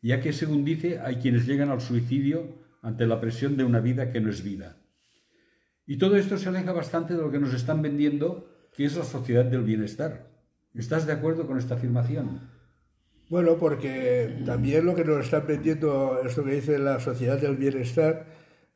ya 0.00 0.20
que, 0.20 0.32
según 0.32 0.64
dice, 0.64 0.98
hay 1.00 1.16
quienes 1.16 1.46
llegan 1.46 1.68
al 1.68 1.80
suicidio 1.80 2.62
ante 2.80 3.06
la 3.06 3.20
presión 3.20 3.56
de 3.56 3.64
una 3.64 3.80
vida 3.80 4.10
que 4.10 4.20
no 4.20 4.30
es 4.30 4.42
vida. 4.42 4.81
Y 5.92 5.98
todo 5.98 6.16
esto 6.16 6.38
se 6.38 6.48
aleja 6.48 6.72
bastante 6.72 7.12
de 7.12 7.20
lo 7.20 7.30
que 7.30 7.38
nos 7.38 7.52
están 7.52 7.82
vendiendo, 7.82 8.48
que 8.74 8.86
es 8.86 8.96
la 8.96 9.04
sociedad 9.04 9.44
del 9.44 9.62
bienestar. 9.62 10.26
¿Estás 10.74 11.04
de 11.06 11.12
acuerdo 11.12 11.46
con 11.46 11.58
esta 11.58 11.74
afirmación? 11.74 12.48
Bueno, 13.28 13.58
porque 13.58 14.40
también 14.46 14.86
lo 14.86 14.94
que 14.94 15.04
nos 15.04 15.26
están 15.26 15.46
vendiendo, 15.46 16.22
esto 16.24 16.44
que 16.44 16.52
dice 16.52 16.78
la 16.78 16.98
sociedad 16.98 17.38
del 17.38 17.58
bienestar, 17.58 18.24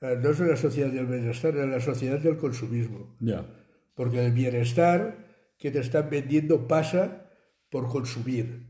eh, 0.02 0.18
no 0.22 0.28
es 0.28 0.40
una 0.40 0.56
sociedad 0.56 0.90
del 0.90 1.06
bienestar, 1.06 1.56
es 1.56 1.66
la 1.66 1.80
sociedad 1.80 2.18
del 2.18 2.36
consumismo. 2.36 3.16
Ya. 3.20 3.46
Porque 3.94 4.26
el 4.26 4.32
bienestar 4.32 5.16
que 5.56 5.70
te 5.70 5.78
están 5.78 6.10
vendiendo 6.10 6.68
pasa 6.68 7.30
por 7.70 7.88
consumir 7.88 8.66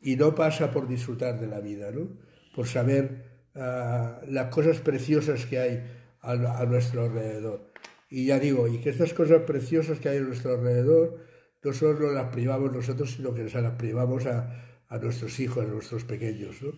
y 0.00 0.14
no 0.14 0.36
pasa 0.36 0.70
por 0.70 0.86
disfrutar 0.86 1.40
de 1.40 1.48
la 1.48 1.58
vida, 1.58 1.90
¿no? 1.90 2.06
Por 2.54 2.68
saber 2.68 3.48
uh, 3.56 4.30
las 4.30 4.46
cosas 4.52 4.78
preciosas 4.78 5.44
que 5.46 5.58
hay 5.58 6.03
a, 6.24 6.64
nuestro 6.66 7.04
alrededor. 7.04 7.72
Y 8.08 8.26
ya 8.26 8.38
digo, 8.38 8.68
y 8.68 8.78
que 8.80 8.90
estas 8.90 9.12
cosas 9.12 9.42
preciosas 9.42 9.98
que 9.98 10.08
hay 10.08 10.18
a 10.18 10.22
nuestro 10.22 10.54
alrededor 10.54 11.20
no 11.62 11.72
solo 11.72 12.12
las 12.12 12.30
privamos 12.30 12.72
nosotros, 12.72 13.12
sino 13.12 13.34
que 13.34 13.48
se 13.48 13.60
las 13.60 13.76
privamos 13.76 14.26
a, 14.26 14.82
a 14.88 14.98
nuestros 14.98 15.38
hijos, 15.40 15.64
a 15.64 15.68
nuestros 15.68 16.04
pequeños, 16.04 16.60
¿no? 16.62 16.72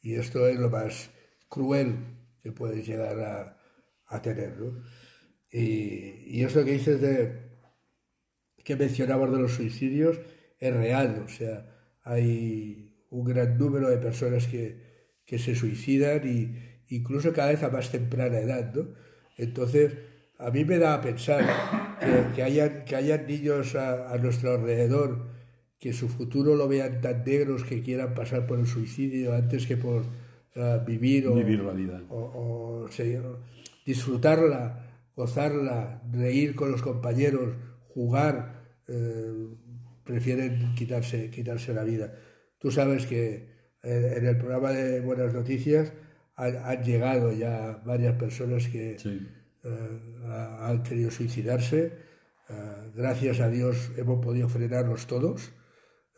Y 0.00 0.14
esto 0.14 0.48
es 0.48 0.58
lo 0.58 0.68
más 0.68 1.10
cruel 1.48 1.96
que 2.42 2.50
puedes 2.50 2.86
llegar 2.86 3.20
a, 3.20 3.56
a 4.06 4.22
tener, 4.22 4.58
¿no? 4.58 4.82
Y, 5.50 6.24
y 6.26 6.44
esto 6.44 6.64
que 6.64 6.72
dices 6.72 7.00
de 7.00 7.52
que 8.64 8.76
mencionabas 8.76 9.30
de 9.30 9.38
los 9.38 9.52
suicidios 9.52 10.18
es 10.58 10.74
real, 10.74 11.22
o 11.24 11.28
sea, 11.28 11.66
hay 12.02 13.06
un 13.10 13.24
gran 13.24 13.58
número 13.58 13.90
de 13.90 13.98
personas 13.98 14.46
que, 14.46 14.92
que 15.24 15.38
se 15.38 15.54
suicidan 15.54 16.26
y 16.26 16.71
incluso 16.96 17.32
cada 17.32 17.50
vez 17.50 17.62
a 17.62 17.70
más 17.70 17.90
temprana 17.90 18.38
edad, 18.38 18.72
¿no? 18.74 18.88
Entonces, 19.36 19.94
a 20.38 20.50
mí 20.50 20.64
me 20.64 20.78
da 20.78 20.94
a 20.94 21.00
pensar 21.00 21.44
que, 22.00 22.34
que, 22.34 22.42
hayan, 22.42 22.84
que 22.84 22.96
hayan 22.96 23.26
niños 23.26 23.74
a, 23.74 24.12
a 24.12 24.18
nuestro 24.18 24.52
alrededor 24.52 25.32
que 25.82 25.92
su 25.92 26.08
futuro 26.08 26.54
lo 26.54 26.68
vean 26.68 27.00
tan 27.00 27.24
negros 27.24 27.64
que 27.64 27.82
quieran 27.82 28.14
pasar 28.14 28.46
por 28.46 28.60
el 28.60 28.68
suicidio 28.68 29.34
antes 29.34 29.66
que 29.66 29.76
por 29.76 30.02
uh, 30.02 30.84
vivir, 30.86 31.26
o, 31.26 31.34
Vivir 31.34 31.58
la 31.58 31.72
vida. 31.72 32.00
o, 32.08 32.86
disfrutarla, 33.84 35.10
gozarla, 35.16 36.00
reír 36.12 36.54
con 36.54 36.70
los 36.70 36.82
compañeros, 36.82 37.56
jugar, 37.88 38.62
eh, 38.86 39.48
prefieren 40.04 40.72
quitarse, 40.76 41.30
quitarse 41.30 41.74
la 41.74 41.82
vida. 41.82 42.14
Tú 42.58 42.70
sabes 42.70 43.06
que 43.06 43.48
eh, 43.82 44.14
en 44.18 44.26
el 44.26 44.38
programa 44.38 44.70
de 44.70 45.00
Buenas 45.00 45.34
Noticias 45.34 45.92
han, 46.36 46.56
han 46.56 46.82
llegado 46.84 47.32
ya 47.32 47.82
varias 47.84 48.16
personas 48.16 48.68
que 48.68 48.98
Sí. 48.98 49.26
eh, 49.64 50.00
han 50.60 50.82
querido 50.82 51.10
suicidarse. 51.10 51.92
Eh, 52.48 52.90
gracias 52.94 53.40
a 53.40 53.48
Dios 53.48 53.92
hemos 53.96 54.24
podido 54.24 54.48
frenarlos 54.48 55.06
todos. 55.06 55.52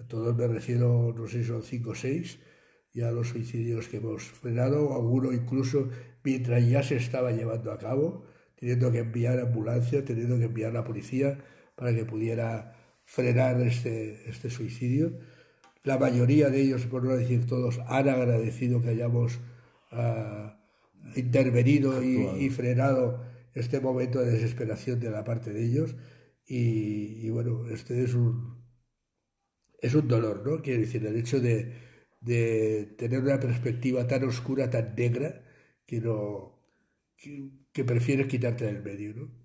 Todos 0.08 0.36
me 0.36 0.46
refiero, 0.48 1.14
no 1.16 1.26
sé 1.28 1.42
si 1.42 1.48
son 1.48 1.62
cinco 1.62 1.90
o 1.90 1.94
seis, 1.94 2.38
ya 2.92 3.10
los 3.12 3.28
suicidios 3.28 3.88
que 3.88 3.98
hemos 3.98 4.22
frenado, 4.24 4.94
alguno 4.94 5.32
incluso 5.32 5.88
mientras 6.24 6.66
ya 6.68 6.82
se 6.82 6.96
estaba 6.96 7.30
llevando 7.32 7.70
a 7.72 7.78
cabo, 7.78 8.24
teniendo 8.56 8.90
que 8.90 8.98
enviar 8.98 9.38
ambulancia, 9.38 10.04
teniendo 10.04 10.36
que 10.38 10.44
enviar 10.44 10.72
la 10.72 10.84
policía 10.84 11.38
para 11.76 11.94
que 11.94 12.04
pudiera 12.04 12.74
frenar 13.04 13.60
este, 13.60 14.28
este 14.28 14.50
suicidio. 14.50 15.18
La 15.84 15.98
mayoría 15.98 16.50
de 16.50 16.60
ellos, 16.62 16.86
por 16.86 17.04
no 17.04 17.14
decir 17.16 17.46
todos, 17.46 17.78
han 17.86 18.08
agradecido 18.08 18.80
que 18.82 18.88
hayamos 18.90 19.38
uh, 19.94 21.18
intervenido 21.18 22.02
y, 22.02 22.44
y, 22.44 22.50
frenado 22.50 23.24
este 23.54 23.80
momento 23.80 24.20
de 24.20 24.32
desesperación 24.32 25.00
de 25.00 25.10
la 25.10 25.24
parte 25.24 25.52
de 25.52 25.64
ellos. 25.64 25.94
Y, 26.46 27.26
y 27.26 27.30
bueno, 27.30 27.68
este 27.70 28.02
es 28.02 28.14
un, 28.14 28.64
es 29.80 29.94
un 29.94 30.08
dolor, 30.08 30.46
¿no? 30.46 30.62
Quiero 30.62 30.80
decir, 30.80 31.06
el 31.06 31.16
hecho 31.16 31.40
de, 31.40 31.72
de 32.20 32.94
tener 32.98 33.20
una 33.20 33.40
perspectiva 33.40 34.06
tan 34.06 34.24
oscura, 34.24 34.70
tan 34.70 34.94
negra, 34.94 35.44
que, 35.86 36.00
no, 36.00 36.60
que, 37.16 37.50
que 37.72 37.84
prefieres 37.84 38.26
quitarte 38.26 38.64
del 38.64 38.82
medio, 38.82 39.14
¿no? 39.14 39.44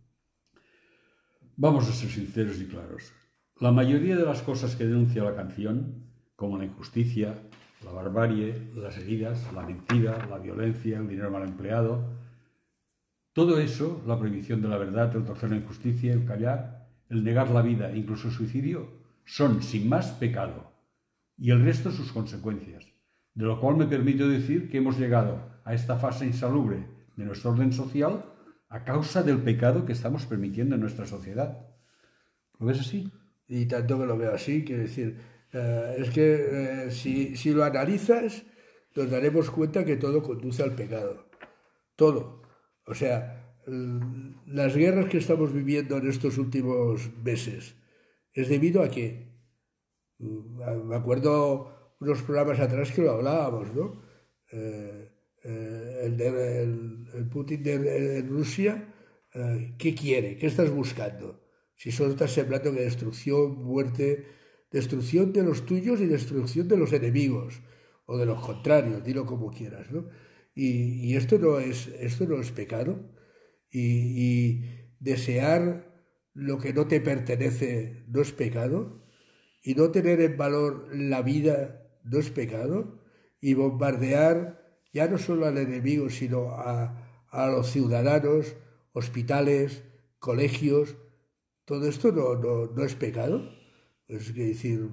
Vamos 1.58 1.90
a 1.90 1.94
ser 1.94 2.10
sinceros 2.10 2.60
y 2.62 2.68
claros. 2.68 3.12
La 3.60 3.74
mayoría 3.74 4.16
de 4.16 4.24
las 4.24 4.42
cosas 4.42 4.78
que 4.78 4.86
denuncia 4.86 5.24
la 5.24 5.36
canción, 5.36 6.10
como 6.38 6.58
la 6.58 6.64
injusticia, 6.64 7.44
la 7.84 7.92
barbarie, 7.92 8.72
las 8.76 8.98
heridas, 8.98 9.52
la 9.54 9.62
mentira, 9.62 10.26
la 10.30 10.38
violencia, 10.38 10.98
el 10.98 11.08
dinero 11.08 11.32
mal 11.32 11.44
empleado, 11.44 12.04
todo 13.34 13.60
eso, 13.60 14.04
la 14.06 14.18
prohibición 14.20 14.62
de 14.62 14.68
la 14.68 14.78
verdad, 14.78 15.16
el 15.16 15.24
torcer 15.24 15.52
la 15.52 15.58
injusticia, 15.58 16.12
el 16.12 16.26
callar, 16.26 16.90
el 17.10 17.24
negar 17.24 17.50
la 17.52 17.62
vida 17.62 17.96
incluso 17.96 18.28
el 18.28 18.34
suicidio, 18.34 19.00
son 19.26 19.62
sin 19.62 19.88
más 19.88 20.12
pecado 20.12 20.74
y 21.38 21.52
el 21.52 21.64
resto 21.64 21.92
sus 21.92 22.12
consecuencias, 22.12 22.86
de 23.34 23.46
lo 23.46 23.60
cual 23.62 23.78
me 23.78 23.86
permito 23.86 24.28
decir 24.28 24.70
que 24.70 24.80
hemos 24.80 24.98
llegado 24.98 25.62
a 25.64 25.74
esta 25.74 25.98
fase 25.98 26.26
insalubre 26.26 26.86
de 27.16 27.26
nuestro 27.26 27.52
orden 27.52 27.72
social 27.72 28.26
a 28.70 28.84
causa 28.84 29.24
del 29.24 29.40
pecado 29.40 29.86
que 29.86 29.94
estamos 29.94 30.26
permitiendo 30.26 30.76
en 30.76 30.82
nuestra 30.82 31.06
sociedad. 31.06 31.66
¿Lo 32.60 32.66
ves 32.66 32.82
así? 32.82 33.12
Y 33.48 33.66
tanto 33.68 34.00
que 34.00 34.06
lo 34.06 34.18
veo 34.18 34.34
así, 34.34 34.64
quiero 34.64 34.84
decir, 34.84 35.18
eh, 35.52 35.96
es 35.98 36.10
que 36.12 36.36
eh, 36.36 36.92
si, 36.92 37.36
si 37.36 37.52
lo 37.52 37.64
analizas, 37.64 38.44
nos 38.96 39.10
daremos 39.10 39.50
cuenta 39.50 39.86
que 39.86 39.98
todo 39.98 40.22
conduce 40.22 40.64
al 40.64 40.76
pecado. 40.76 41.26
Todo. 41.96 42.42
O 42.86 42.94
sea, 42.96 43.56
las 44.48 44.76
guerras 44.76 45.10
que 45.10 45.18
estamos 45.18 45.54
viviendo 45.54 45.98
en 45.98 46.08
estos 46.08 46.38
últimos 46.38 47.12
meses 47.24 47.76
es 48.34 48.50
debido 48.50 48.82
a 48.82 48.90
que, 48.90 49.30
me 50.18 50.96
acuerdo 50.96 51.96
unos 52.00 52.22
programas 52.24 52.60
atrás 52.60 52.92
que 52.92 53.02
lo 53.02 53.12
hablábamos, 53.12 53.74
¿no? 53.74 54.02
Eh, 54.52 55.12
el, 55.44 56.18
de, 56.18 56.62
el, 56.64 57.30
Putin 57.30 57.64
de, 57.64 58.22
Rusia, 58.24 58.94
¿qué 59.78 59.96
quiere? 59.96 60.38
¿Qué 60.38 60.48
estás 60.48 60.70
buscando? 60.70 61.42
Si 61.76 61.92
solo 61.92 62.12
estás 62.12 62.32
sembrando 62.32 62.74
que 62.74 62.82
destrucción, 62.82 63.64
muerte, 63.64 64.26
destrucción 64.72 65.34
de 65.34 65.44
los 65.44 65.66
tuyos 65.66 66.00
y 66.02 66.06
destrucción 66.06 66.68
de 66.68 66.78
los 66.78 66.94
enemigos, 66.94 67.62
o 68.06 68.18
de 68.18 68.26
los 68.26 68.44
contrarios, 68.44 69.04
dilo 69.04 69.26
como 69.26 69.52
quieras, 69.52 69.92
¿no? 69.92 70.08
Y, 70.56 71.16
esto, 71.16 71.38
no 71.38 71.60
es, 71.60 71.88
esto 72.00 72.26
no 72.26 72.42
es 72.42 72.52
pecado. 72.52 73.00
Y, 73.70 73.80
y 73.80 74.96
desear 75.00 75.90
lo 76.34 76.58
que 76.58 76.74
no 76.74 76.88
te 76.88 77.02
pertenece 77.02 78.04
no 78.08 78.22
es 78.22 78.32
pecado, 78.32 79.06
y 79.64 79.76
no 79.76 79.92
tener 79.92 80.22
en 80.22 80.38
valor 80.38 80.88
la 80.92 81.22
vida 81.22 82.00
no 82.04 82.18
es 82.18 82.30
pecado, 82.32 83.00
y 83.40 83.54
bombardear 83.54 84.82
ya 84.92 85.08
no 85.08 85.18
solo 85.18 85.46
al 85.46 85.58
enemigo, 85.58 86.10
sino 86.10 86.50
a, 86.52 87.26
a 87.30 87.48
los 87.48 87.72
ciudadanos, 87.72 88.56
hospitales, 88.92 89.84
colegios, 90.18 90.98
todo 91.66 91.88
esto 91.88 92.12
no, 92.12 92.36
no, 92.36 92.66
no 92.68 92.84
es 92.84 92.96
pecado. 92.96 93.59
Es 94.10 94.34
decir, 94.34 94.90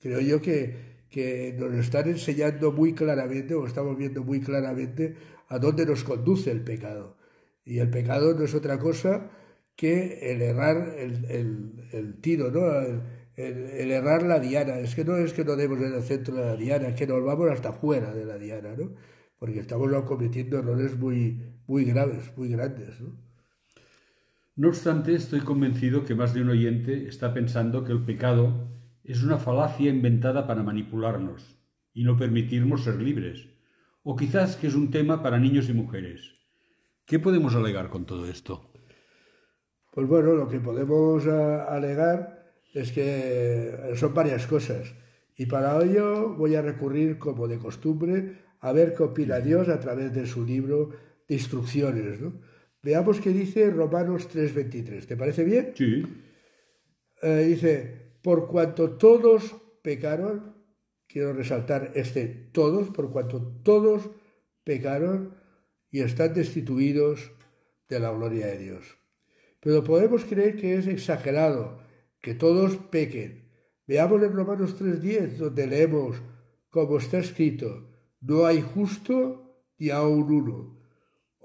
creo 0.00 0.20
yo 0.20 0.40
que, 0.40 1.04
que 1.10 1.54
nos 1.58 1.74
están 1.74 2.08
enseñando 2.08 2.70
muy 2.70 2.94
claramente, 2.94 3.54
o 3.54 3.66
estamos 3.66 3.98
viendo 3.98 4.22
muy 4.22 4.40
claramente, 4.40 5.16
a 5.48 5.58
dónde 5.58 5.84
nos 5.84 6.04
conduce 6.04 6.52
el 6.52 6.62
pecado. 6.62 7.16
Y 7.64 7.80
el 7.80 7.90
pecado 7.90 8.32
no 8.32 8.44
es 8.44 8.54
otra 8.54 8.78
cosa 8.78 9.30
que 9.76 10.30
el 10.30 10.40
errar 10.40 10.94
el, 10.98 11.24
el, 11.24 11.88
el 11.92 12.20
tiro, 12.20 12.50
¿no? 12.50 12.70
El, 12.80 13.02
el, 13.36 13.90
errar 13.90 14.22
la 14.22 14.38
diana. 14.38 14.78
Es 14.78 14.94
que 14.94 15.04
no 15.04 15.16
es 15.16 15.32
que 15.32 15.44
no 15.44 15.56
demos 15.56 15.80
en 15.80 15.94
el 15.94 16.02
centro 16.02 16.36
de 16.36 16.44
la 16.44 16.56
diana, 16.56 16.88
es 16.88 16.94
que 16.94 17.06
nos 17.06 17.24
vamos 17.24 17.50
hasta 17.50 17.72
fuera 17.72 18.14
de 18.14 18.24
la 18.24 18.38
diana, 18.38 18.74
¿no? 18.76 18.94
Porque 19.38 19.60
estamos 19.60 19.90
cometiendo 20.04 20.58
errores 20.58 20.96
muy, 20.96 21.42
muy 21.66 21.84
graves, 21.84 22.36
muy 22.36 22.50
grandes, 22.50 23.00
¿no? 23.00 23.29
No 24.60 24.68
obstante, 24.68 25.14
estoy 25.14 25.40
convencido 25.40 26.04
que 26.04 26.14
más 26.14 26.34
de 26.34 26.42
un 26.42 26.50
oyente 26.50 27.08
está 27.08 27.32
pensando 27.32 27.82
que 27.82 27.92
el 27.92 28.04
pecado 28.04 28.68
es 29.02 29.22
una 29.22 29.38
falacia 29.38 29.88
inventada 29.88 30.46
para 30.46 30.62
manipularnos 30.62 31.56
y 31.94 32.04
no 32.04 32.18
permitirnos 32.18 32.84
ser 32.84 33.00
libres, 33.00 33.48
o 34.02 34.16
quizás 34.16 34.56
que 34.56 34.66
es 34.66 34.74
un 34.74 34.90
tema 34.90 35.22
para 35.22 35.38
niños 35.38 35.70
y 35.70 35.72
mujeres. 35.72 36.34
¿Qué 37.06 37.18
podemos 37.18 37.54
alegar 37.54 37.88
con 37.88 38.04
todo 38.04 38.26
esto? 38.26 38.70
Pues 39.92 40.06
bueno, 40.06 40.34
lo 40.34 40.46
que 40.46 40.60
podemos 40.60 41.24
uh, 41.24 41.62
alegar 41.66 42.52
es 42.74 42.92
que 42.92 43.94
son 43.96 44.12
varias 44.12 44.46
cosas. 44.46 44.92
Y 45.38 45.46
para 45.46 45.82
ello 45.82 46.34
voy 46.34 46.54
a 46.56 46.60
recurrir, 46.60 47.16
como 47.16 47.48
de 47.48 47.58
costumbre, 47.58 48.42
a 48.60 48.72
ver 48.72 48.92
qué 48.94 49.04
opina 49.04 49.40
Dios 49.40 49.70
a 49.70 49.80
través 49.80 50.12
de 50.12 50.26
su 50.26 50.44
libro 50.44 50.90
de 51.26 51.36
instrucciones. 51.36 52.20
¿no? 52.20 52.49
Veamos 52.82 53.20
qué 53.20 53.30
dice 53.30 53.70
Romanos 53.70 54.28
3:23. 54.28 55.06
¿Te 55.06 55.16
parece 55.16 55.44
bien? 55.44 55.72
Sí. 55.76 56.02
Eh, 57.22 57.44
dice, 57.46 58.14
por 58.22 58.48
cuanto 58.48 58.96
todos 58.96 59.54
pecaron, 59.82 60.54
quiero 61.06 61.32
resaltar 61.32 61.92
este 61.94 62.26
todos, 62.26 62.88
por 62.88 63.10
cuanto 63.10 63.42
todos 63.62 64.08
pecaron 64.64 65.34
y 65.90 66.00
están 66.00 66.32
destituidos 66.32 67.32
de 67.88 68.00
la 68.00 68.12
gloria 68.12 68.46
de 68.46 68.58
Dios. 68.58 68.96
Pero 69.60 69.84
podemos 69.84 70.24
creer 70.24 70.56
que 70.56 70.76
es 70.76 70.86
exagerado 70.86 71.82
que 72.20 72.34
todos 72.34 72.76
pequen. 72.76 73.50
Veamos 73.86 74.22
en 74.22 74.32
Romanos 74.32 74.80
3.10, 74.80 75.36
donde 75.36 75.66
leemos, 75.66 76.16
como 76.70 76.98
está 76.98 77.18
escrito, 77.18 77.90
no 78.20 78.46
hay 78.46 78.62
justo 78.62 79.66
ni 79.78 79.90
aun 79.90 80.32
uno. 80.32 80.79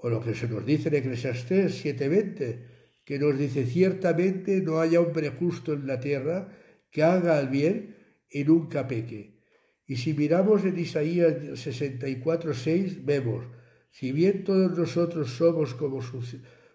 O 0.06 0.08
lo 0.08 0.20
que 0.20 0.36
se 0.36 0.46
nos 0.46 0.64
dice 0.64 0.88
en 0.88 0.94
Eclesiastés 0.94 1.84
7.20, 1.84 3.02
que 3.04 3.18
nos 3.18 3.36
dice, 3.36 3.66
ciertamente 3.66 4.62
no 4.62 4.78
haya 4.78 5.00
hombre 5.00 5.30
justo 5.30 5.72
en 5.72 5.88
la 5.88 5.98
tierra 5.98 6.56
que 6.92 7.02
haga 7.02 7.40
el 7.40 7.48
bien 7.48 7.96
y 8.30 8.44
nunca 8.44 8.86
peque. 8.86 9.42
Y 9.84 9.96
si 9.96 10.14
miramos 10.14 10.64
en 10.64 10.78
Isaías 10.78 11.34
64.6, 11.34 13.04
vemos, 13.04 13.46
si 13.90 14.12
bien 14.12 14.44
todos 14.44 14.78
nosotros 14.78 15.30
somos 15.30 15.74
como 15.74 15.98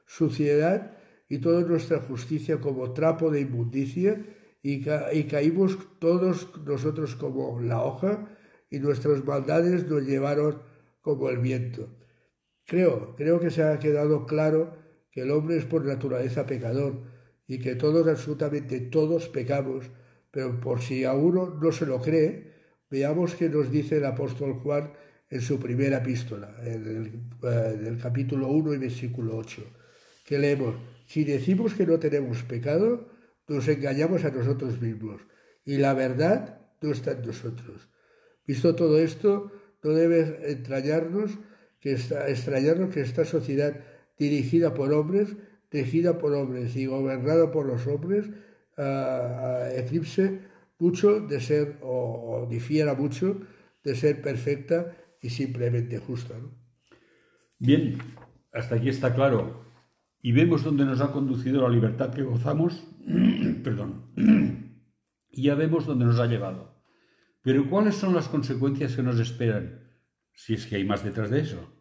suciedad, 0.06 0.98
y 1.30 1.38
toda 1.38 1.62
nuestra 1.62 2.00
justicia 2.00 2.60
como 2.60 2.92
trapo 2.92 3.32
de 3.32 3.40
inmundicia, 3.40 4.26
y, 4.62 4.84
y 5.14 5.24
caímos 5.24 5.78
todos 6.00 6.50
nosotros 6.66 7.16
como 7.16 7.62
la 7.62 7.82
hoja, 7.82 8.28
y 8.70 8.80
nuestras 8.80 9.24
maldades 9.24 9.88
nos 9.88 10.04
llevaron 10.04 10.62
como 11.00 11.30
el 11.30 11.38
viento. 11.38 12.01
Creo, 12.72 13.18
creo 13.18 13.42
que 13.42 13.52
se 13.52 13.64
ha 13.64 13.78
quedado 13.80 14.26
claro 14.26 14.78
que 15.12 15.24
el 15.24 15.32
hombre 15.32 15.58
es 15.58 15.66
por 15.66 15.84
naturaleza 15.84 16.46
pecador 16.46 17.02
y 17.46 17.60
que 17.60 17.76
todos, 17.76 18.08
absolutamente 18.08 18.80
todos 18.80 19.28
pecamos, 19.28 19.88
pero 20.32 20.58
por 20.62 20.80
si 20.80 21.04
a 21.04 21.12
uno 21.12 21.60
no 21.62 21.74
se 21.74 21.86
lo 21.86 22.00
cree, 22.00 22.54
veamos 22.90 23.36
qué 23.36 23.50
nos 23.50 23.70
dice 23.70 23.98
el 23.98 24.06
apóstol 24.06 24.54
Juan 24.54 24.94
en 25.30 25.42
su 25.42 25.60
primera 25.60 25.98
epístola, 25.98 26.56
en 26.64 26.88
el, 26.88 27.08
eh, 27.44 27.78
en 27.78 27.88
el 27.88 27.98
capítulo 27.98 28.48
1 28.48 28.76
y 28.76 28.78
versículo 28.78 29.36
8, 29.36 29.64
que 30.24 30.40
leemos, 30.40 30.74
si 31.06 31.26
decimos 31.26 31.74
que 31.74 31.86
no 31.86 32.00
tenemos 32.00 32.42
pecado, 32.44 33.10
nos 33.50 33.68
engañamos 33.68 34.24
a 34.24 34.32
nosotros 34.32 34.80
mismos 34.80 35.20
y 35.66 35.76
la 35.76 35.94
verdad 35.94 36.62
no 36.80 36.94
está 36.94 37.12
en 37.12 37.24
nosotros. 37.24 37.90
Visto 38.48 38.76
todo 38.76 38.98
esto, 38.98 39.52
no 39.84 39.90
debe 39.90 40.50
extrañarnos 40.50 41.38
que 41.82 41.94
esta, 41.94 42.30
extrañarnos 42.30 42.94
que 42.94 43.02
esta 43.02 43.26
sociedad 43.26 43.76
dirigida 44.18 44.74
por 44.74 44.94
hombres, 44.94 45.36
dirigida 45.72 46.18
por 46.20 46.34
hombres 46.34 46.76
y 46.76 46.86
gobernada 46.86 47.52
por 47.52 47.66
los 47.66 47.86
hombres, 47.88 48.30
uh, 48.78 49.78
eclipse 49.78 50.40
mucho 50.80 51.20
de 51.20 51.42
ser, 51.42 51.78
o, 51.82 52.44
o, 52.44 52.48
difiera 52.48 52.94
mucho 52.94 53.42
de 53.84 53.96
ser 53.96 54.22
perfecta 54.22 54.96
y 55.22 55.30
simplemente 55.30 55.98
justa. 55.98 56.36
¿no? 56.40 56.52
Bien, 57.60 57.98
hasta 58.54 58.76
aquí 58.76 58.90
está 58.90 59.14
claro 59.14 59.66
y 60.22 60.32
vemos 60.34 60.64
dónde 60.64 60.86
nos 60.86 61.02
ha 61.02 61.12
conducido 61.12 61.62
la 61.62 61.70
libertad 61.70 62.14
que 62.14 62.24
gozamos, 62.24 62.84
perdón, 63.64 64.06
y 65.32 65.44
ya 65.44 65.56
vemos 65.56 65.86
dónde 65.86 66.06
nos 66.06 66.20
ha 66.20 66.28
llevado. 66.28 66.84
Pero 67.42 67.68
¿cuáles 67.70 67.96
son 67.96 68.14
las 68.14 68.28
consecuencias 68.28 68.96
que 68.96 69.02
nos 69.02 69.20
esperan? 69.20 69.81
Si 70.44 70.56
es 70.56 70.66
que 70.66 70.78
hay 70.78 70.84
más 70.84 71.04
detrás 71.04 71.30
de 71.30 71.42
eso. 71.42 71.72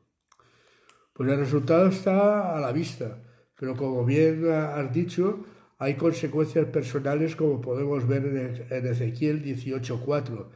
Pues 1.14 1.30
el 1.30 1.38
resultado 1.38 1.88
está 1.88 2.54
a 2.54 2.60
la 2.60 2.72
vista, 2.72 3.22
pero 3.58 3.74
como 3.74 4.04
bien 4.04 4.52
has 4.52 4.92
dicho, 4.92 5.46
hay 5.78 5.94
consecuencias 5.94 6.66
personales 6.66 7.36
como 7.36 7.62
podemos 7.62 8.06
ver 8.06 8.26
en 8.68 8.86
Ezequiel 8.86 9.42
18.4, 9.42 10.50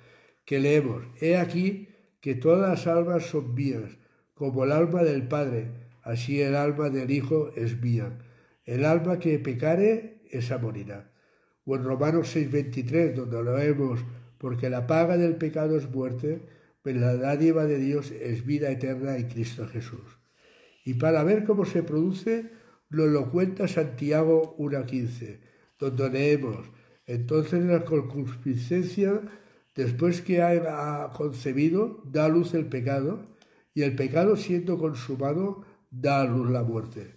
que 0.44 0.60
leemos, 0.60 1.02
He 1.18 1.38
aquí 1.38 1.88
que 2.20 2.34
todas 2.34 2.68
las 2.68 2.86
almas 2.86 3.24
son 3.24 3.54
mías, 3.54 3.96
como 4.34 4.64
el 4.64 4.72
alma 4.72 5.02
del 5.02 5.26
Padre, 5.26 5.88
así 6.02 6.42
el 6.42 6.56
alma 6.56 6.90
del 6.90 7.10
Hijo 7.10 7.52
es 7.56 7.80
mía. 7.80 8.18
El 8.66 8.84
alma 8.84 9.18
que 9.18 9.38
pecare, 9.38 10.20
esa 10.30 10.58
morirá. 10.58 11.10
O 11.64 11.74
en 11.74 11.84
Romanos 11.84 12.36
6:23, 12.36 13.14
donde 13.14 13.42
lo 13.42 13.54
vemos, 13.54 14.00
porque 14.36 14.68
la 14.68 14.86
paga 14.86 15.16
del 15.16 15.36
pecado 15.36 15.78
es 15.78 15.88
muerte, 15.88 16.53
pero 16.84 17.00
la 17.00 17.16
dádiva 17.16 17.64
de 17.64 17.78
Dios 17.78 18.10
es 18.10 18.44
vida 18.44 18.70
eterna 18.70 19.16
en 19.16 19.26
Cristo 19.28 19.66
Jesús. 19.66 20.18
Y 20.84 20.94
para 20.94 21.24
ver 21.24 21.44
cómo 21.44 21.64
se 21.64 21.82
produce, 21.82 22.50
nos 22.90 23.08
lo 23.08 23.30
cuenta 23.30 23.66
Santiago 23.66 24.54
1.15, 24.58 25.40
donde 25.78 26.10
leemos, 26.10 26.66
entonces 27.06 27.64
la 27.64 27.86
concupiscencia, 27.86 29.22
después 29.74 30.20
que 30.20 30.42
ha 30.42 31.10
concebido, 31.16 32.02
da 32.04 32.26
a 32.26 32.28
luz 32.28 32.52
el 32.52 32.66
pecado, 32.66 33.34
y 33.72 33.80
el 33.80 33.96
pecado 33.96 34.36
siendo 34.36 34.78
consumado, 34.78 35.64
da 35.90 36.20
a 36.20 36.26
luz 36.26 36.50
la 36.50 36.62
muerte. 36.64 37.14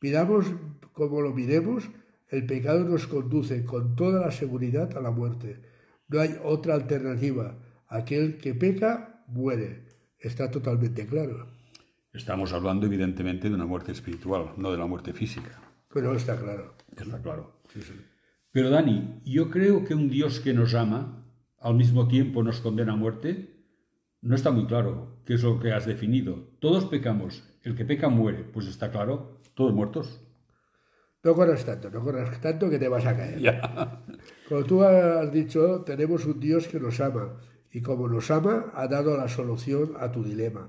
Miramos 0.00 0.46
como 0.92 1.20
lo 1.22 1.32
miremos, 1.32 1.90
el 2.28 2.46
pecado 2.46 2.84
nos 2.84 3.08
conduce 3.08 3.64
con 3.64 3.96
toda 3.96 4.20
la 4.20 4.30
seguridad 4.30 4.96
a 4.96 5.00
la 5.00 5.10
muerte. 5.10 5.60
No 6.08 6.20
hay 6.20 6.36
otra 6.44 6.74
alternativa. 6.74 7.58
Aquel 7.88 8.38
que 8.38 8.54
peca, 8.54 9.07
muere. 9.28 9.84
Está 10.18 10.50
totalmente 10.50 11.06
claro. 11.06 11.46
Estamos 12.12 12.52
hablando 12.52 12.86
evidentemente 12.86 13.48
de 13.48 13.54
una 13.54 13.66
muerte 13.66 13.92
espiritual, 13.92 14.54
no 14.56 14.72
de 14.72 14.78
la 14.78 14.86
muerte 14.86 15.12
física. 15.12 15.60
Pero 15.92 16.14
está 16.14 16.36
claro. 16.36 16.74
Está 16.96 17.22
claro. 17.22 17.60
Sí, 17.72 17.80
sí. 17.82 17.94
Pero 18.50 18.70
Dani, 18.70 19.20
yo 19.24 19.50
creo 19.50 19.84
que 19.84 19.94
un 19.94 20.08
Dios 20.08 20.40
que 20.40 20.52
nos 20.52 20.74
ama, 20.74 21.24
al 21.60 21.74
mismo 21.74 22.08
tiempo 22.08 22.42
nos 22.42 22.60
condena 22.60 22.94
a 22.94 22.96
muerte, 22.96 23.54
no 24.20 24.34
está 24.34 24.50
muy 24.50 24.66
claro 24.66 25.20
qué 25.24 25.34
es 25.34 25.42
lo 25.42 25.60
que 25.60 25.72
has 25.72 25.86
definido. 25.86 26.48
Todos 26.58 26.86
pecamos, 26.86 27.44
el 27.62 27.76
que 27.76 27.84
peca 27.84 28.08
muere, 28.08 28.42
pues 28.42 28.66
está 28.66 28.90
claro, 28.90 29.40
todos 29.54 29.72
muertos. 29.72 30.20
No 31.22 31.34
corras 31.34 31.64
tanto, 31.64 31.90
no 31.90 32.02
corras 32.02 32.40
tanto 32.40 32.70
que 32.70 32.78
te 32.78 32.88
vas 32.88 33.04
a 33.06 33.16
caer. 33.16 33.38
Ya. 33.40 34.02
Como 34.48 34.64
tú 34.64 34.82
has 34.82 35.30
dicho, 35.32 35.82
tenemos 35.82 36.24
un 36.24 36.40
Dios 36.40 36.66
que 36.68 36.80
nos 36.80 37.00
ama 37.00 37.38
y 37.78 37.80
como 37.80 38.08
nos 38.08 38.28
ama, 38.32 38.72
ha 38.74 38.88
dado 38.88 39.16
la 39.16 39.28
solución 39.28 39.92
a 40.00 40.10
tu 40.10 40.24
dilema. 40.24 40.68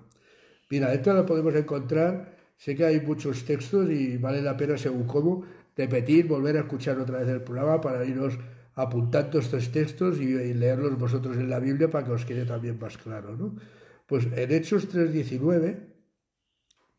Mira, 0.69 0.93
esto 0.93 1.11
lo 1.11 1.25
podemos 1.25 1.55
encontrar, 1.55 2.37
sé 2.55 2.75
que 2.75 2.85
hay 2.85 3.01
muchos 3.01 3.45
textos 3.45 3.89
y 3.89 4.17
vale 4.17 4.43
la 4.43 4.55
pena, 4.55 4.77
según 4.77 5.07
cómo, 5.07 5.43
repetir, 5.75 6.27
volver 6.27 6.57
a 6.57 6.59
escuchar 6.59 6.99
otra 6.99 7.17
vez 7.17 7.27
el 7.29 7.41
programa 7.41 7.81
para 7.81 8.05
irnos 8.05 8.37
apuntando 8.75 9.39
estos 9.39 9.71
textos 9.71 10.19
y, 10.19 10.25
y 10.25 10.53
leerlos 10.53 10.99
vosotros 10.99 11.37
en 11.37 11.49
la 11.49 11.57
Biblia 11.57 11.89
para 11.89 12.05
que 12.05 12.11
os 12.11 12.25
quede 12.25 12.45
también 12.45 12.77
más 12.77 12.95
claro. 12.99 13.35
¿no? 13.35 13.55
Pues 14.05 14.27
en 14.31 14.51
Hechos 14.51 14.93
3.19 14.93 15.79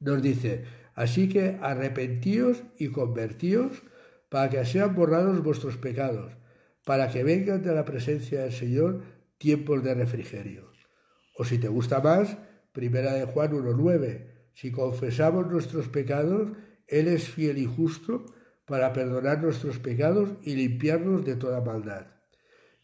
nos 0.00 0.20
dice, 0.20 0.64
así 0.96 1.28
que 1.28 1.56
arrepentíos 1.62 2.64
y 2.78 2.88
convertíos 2.88 3.84
para 4.28 4.50
que 4.50 4.64
sean 4.64 4.92
borrados 4.96 5.40
vuestros 5.40 5.76
pecados, 5.76 6.32
para 6.84 7.12
que 7.12 7.22
vengan 7.22 7.62
de 7.62 7.72
la 7.72 7.84
presencia 7.84 8.42
del 8.42 8.52
Señor 8.52 9.19
tiempos 9.40 9.82
de 9.82 9.94
refrigerio. 9.94 10.70
O 11.34 11.44
si 11.44 11.58
te 11.58 11.68
gusta 11.68 12.00
más, 12.00 12.36
primera 12.72 13.14
de 13.14 13.24
Juan 13.24 13.52
1.9, 13.52 14.26
si 14.52 14.70
confesamos 14.70 15.46
nuestros 15.50 15.88
pecados, 15.88 16.52
Él 16.86 17.08
es 17.08 17.28
fiel 17.30 17.56
y 17.56 17.64
justo 17.64 18.26
para 18.66 18.92
perdonar 18.92 19.42
nuestros 19.42 19.78
pecados 19.78 20.28
y 20.42 20.54
limpiarnos 20.54 21.24
de 21.24 21.36
toda 21.36 21.62
maldad. 21.62 22.08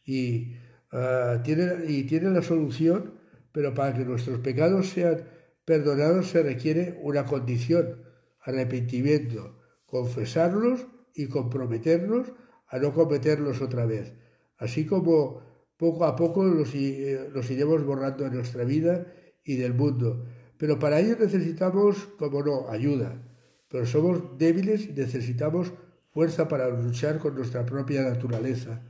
Y, 0.03 0.57
ah, 0.93 1.43
tiene, 1.45 1.85
y 1.89 2.05
tiene 2.05 2.31
la 2.31 2.43
solución, 2.43 3.21
pero 3.53 3.75
para 3.75 3.93
que 3.93 4.07
nuestros 4.07 4.39
pecados 4.39 4.89
sean 4.89 5.25
perdonados 5.67 6.29
se 6.29 6.43
requiere 6.43 6.99
una 7.03 7.27
condición, 7.27 8.03
arrepentimiento, 8.41 9.59
confesarlos 9.85 10.87
y 11.15 11.27
comprometernos 11.27 12.33
a 12.69 12.79
no 12.79 12.95
cometerlos 12.95 13.61
otra 13.61 13.85
vez. 13.85 14.15
Así 14.57 14.87
como 14.87 15.56
poco 15.77 16.05
a 16.05 16.17
poco 16.17 16.45
los, 16.45 16.75
eh, 16.75 17.31
iremos 17.51 17.85
borrando 17.85 18.25
de 18.25 18.31
nuestra 18.31 18.65
vida 18.65 19.07
y 19.45 19.57
del 19.57 19.75
mundo. 19.75 20.25
Pero 20.59 20.79
para 20.79 21.01
ello 21.01 21.17
necesitamos, 21.19 22.09
como 22.19 22.43
no, 22.43 22.69
ayuda. 22.69 23.23
Pero 23.69 23.87
somos 23.87 24.39
débiles 24.39 24.89
y 24.89 24.93
necesitamos 24.93 25.73
fuerza 26.13 26.49
para 26.49 26.69
luchar 26.69 27.19
con 27.19 27.35
nuestra 27.35 27.67
propia 27.67 28.03
naturaleza. 28.03 28.83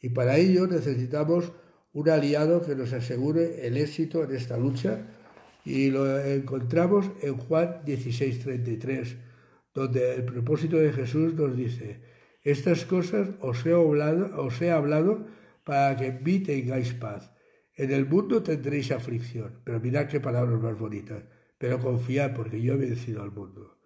Y 0.00 0.08
para 0.10 0.36
ello 0.36 0.66
necesitamos 0.66 1.52
un 1.92 2.08
aliado 2.08 2.62
que 2.62 2.74
nos 2.74 2.92
asegure 2.92 3.66
el 3.66 3.76
éxito 3.76 4.24
en 4.24 4.34
esta 4.34 4.56
lucha 4.56 5.06
y 5.64 5.90
lo 5.90 6.18
encontramos 6.18 7.10
en 7.20 7.36
Juan 7.36 7.82
16:33, 7.84 9.16
donde 9.74 10.14
el 10.14 10.24
propósito 10.24 10.76
de 10.76 10.92
Jesús 10.92 11.34
nos 11.34 11.56
dice, 11.56 12.00
estas 12.42 12.84
cosas 12.84 13.28
os 13.40 13.64
he 13.66 13.72
hablado, 13.72 14.42
os 14.42 14.60
he 14.60 14.70
hablado 14.70 15.26
para 15.64 15.96
que 15.96 16.06
en 16.06 16.22
mí 16.22 16.40
tengáis 16.40 16.92
paz. 16.94 17.32
En 17.74 17.90
el 17.90 18.06
mundo 18.06 18.42
tendréis 18.42 18.90
aflicción, 18.92 19.60
pero 19.64 19.80
mirad 19.80 20.06
qué 20.06 20.20
palabras 20.20 20.60
más 20.60 20.78
bonitas, 20.78 21.24
pero 21.58 21.78
confiad 21.78 22.34
porque 22.34 22.60
yo 22.60 22.74
he 22.74 22.76
vencido 22.76 23.22
al 23.22 23.32
mundo. 23.32 23.78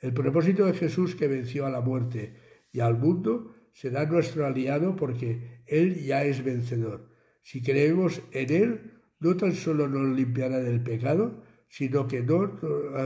El 0.00 0.12
propósito 0.12 0.66
de 0.66 0.74
Jesús 0.74 1.14
que 1.14 1.28
venció 1.28 1.64
a 1.64 1.70
la 1.70 1.80
muerte 1.80 2.36
y 2.72 2.80
al 2.80 2.98
mundo 2.98 3.54
será 3.72 4.04
nuestro 4.06 4.46
aliado 4.46 4.96
porque 4.96 5.62
Él 5.66 6.04
ya 6.04 6.24
es 6.24 6.44
vencedor. 6.44 7.08
Si 7.42 7.62
creemos 7.62 8.20
en 8.32 8.52
Él, 8.52 8.92
no 9.20 9.36
tan 9.36 9.54
solo 9.54 9.88
nos 9.88 10.16
limpiará 10.16 10.58
del 10.58 10.82
pecado, 10.82 11.42
sino 11.68 12.06
que, 12.06 12.26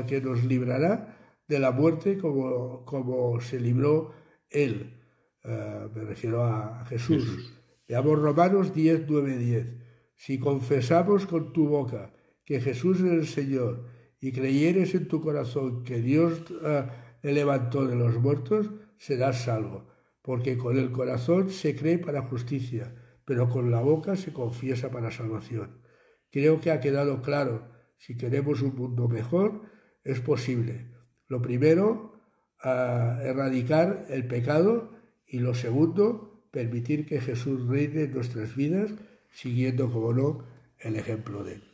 que 0.09 0.20
nos 0.20 0.44
librará 0.44 1.16
de 1.46 1.59
la 1.59 1.70
muerte 1.70 2.18
como, 2.18 2.85
como 2.85 3.40
se 3.40 3.61
libró 3.61 4.12
Él. 4.50 5.00
Uh, 5.44 5.88
me 5.94 6.05
refiero 6.05 6.42
a. 6.42 6.85
Jesús. 6.87 7.56
Veamos 7.88 8.18
Romanos 8.18 8.75
10, 8.75 9.05
9, 9.09 9.37
10. 9.38 9.77
Si 10.16 10.38
confesamos 10.38 11.27
con 11.27 11.53
tu 11.53 11.68
boca 11.68 12.12
que 12.44 12.61
Jesús 12.61 13.01
es 13.01 13.12
el 13.12 13.27
Señor 13.27 13.87
y 14.20 14.33
creyeres 14.33 14.94
en 14.94 15.07
tu 15.09 15.20
corazón 15.20 15.85
que 15.85 16.01
Dios 16.01 16.51
uh, 16.51 16.87
le 17.22 17.33
levantó 17.33 17.87
de 17.87 17.94
los 17.94 18.18
muertos, 18.18 18.70
serás 18.96 19.42
salvo. 19.42 19.88
Porque 20.22 20.59
con 20.59 20.77
el 20.79 20.90
corazón 20.90 21.51
se 21.51 21.77
cree 21.77 21.99
para 21.99 22.22
justicia, 22.22 22.94
pero 23.25 23.49
con 23.49 23.70
la 23.70 23.81
boca 23.81 24.16
se 24.16 24.33
confiesa 24.33 24.90
para 24.90 25.12
salvación. 25.12 25.83
Creo 26.31 26.61
que 26.61 26.72
ha 26.72 26.81
quedado 26.81 27.22
claro, 27.22 27.68
si 27.99 28.16
queremos 28.16 28.62
un 28.62 28.75
mundo 28.75 29.09
mejor, 29.09 29.62
es 30.03 30.20
posible. 30.20 30.92
Lo 31.29 31.40
primero, 31.40 32.20
uh, 32.64 33.20
erradicar 33.22 34.07
el 34.09 34.27
pecado 34.27 34.90
y 35.27 35.38
lo 35.38 35.55
segundo, 35.55 36.36
permitir 36.57 37.05
que 37.05 37.21
Jesús 37.21 37.66
reine 37.69 38.05
en 38.05 38.14
nuestras 38.14 38.57
vidas, 38.57 38.90
siguiendo, 39.31 39.92
como 39.92 40.14
no, 40.14 40.47
el 40.79 40.97
ejemplo 40.97 41.45
de 41.45 41.57
Él. 41.57 41.64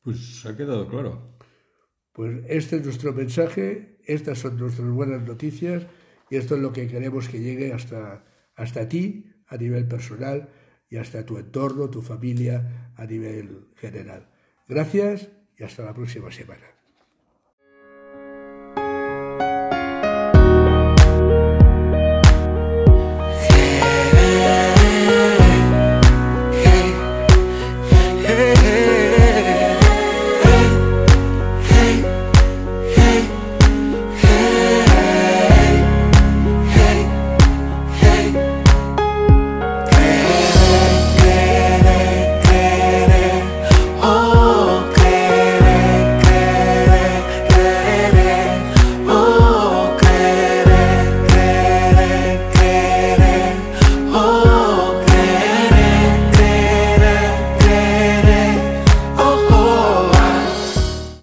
Pues 0.00 0.46
ha 0.46 0.56
quedado 0.56 0.88
claro. 0.88 1.36
Pues 2.14 2.42
este 2.48 2.76
es 2.76 2.84
nuestro 2.86 3.12
mensaje, 3.12 3.98
estas 4.06 4.38
son 4.38 4.56
nuestras 4.56 4.88
buenas 4.88 5.20
noticias 5.20 5.86
y 6.30 6.36
esto 6.36 6.54
es 6.54 6.62
lo 6.62 6.72
que 6.72 6.88
queremos 6.88 7.28
que 7.28 7.40
llegue 7.40 7.74
hasta, 7.74 8.24
hasta 8.54 8.88
ti 8.88 9.34
a 9.48 9.58
nivel 9.58 9.86
personal 9.86 10.48
y 10.88 10.96
hasta 10.96 11.26
tu 11.26 11.36
entorno, 11.36 11.90
tu 11.90 12.00
familia 12.00 12.94
a 12.96 13.04
nivel 13.04 13.68
general. 13.76 14.30
Gracias 14.66 15.28
y 15.58 15.64
hasta 15.64 15.84
la 15.84 15.92
próxima 15.92 16.32
semana. 16.32 16.73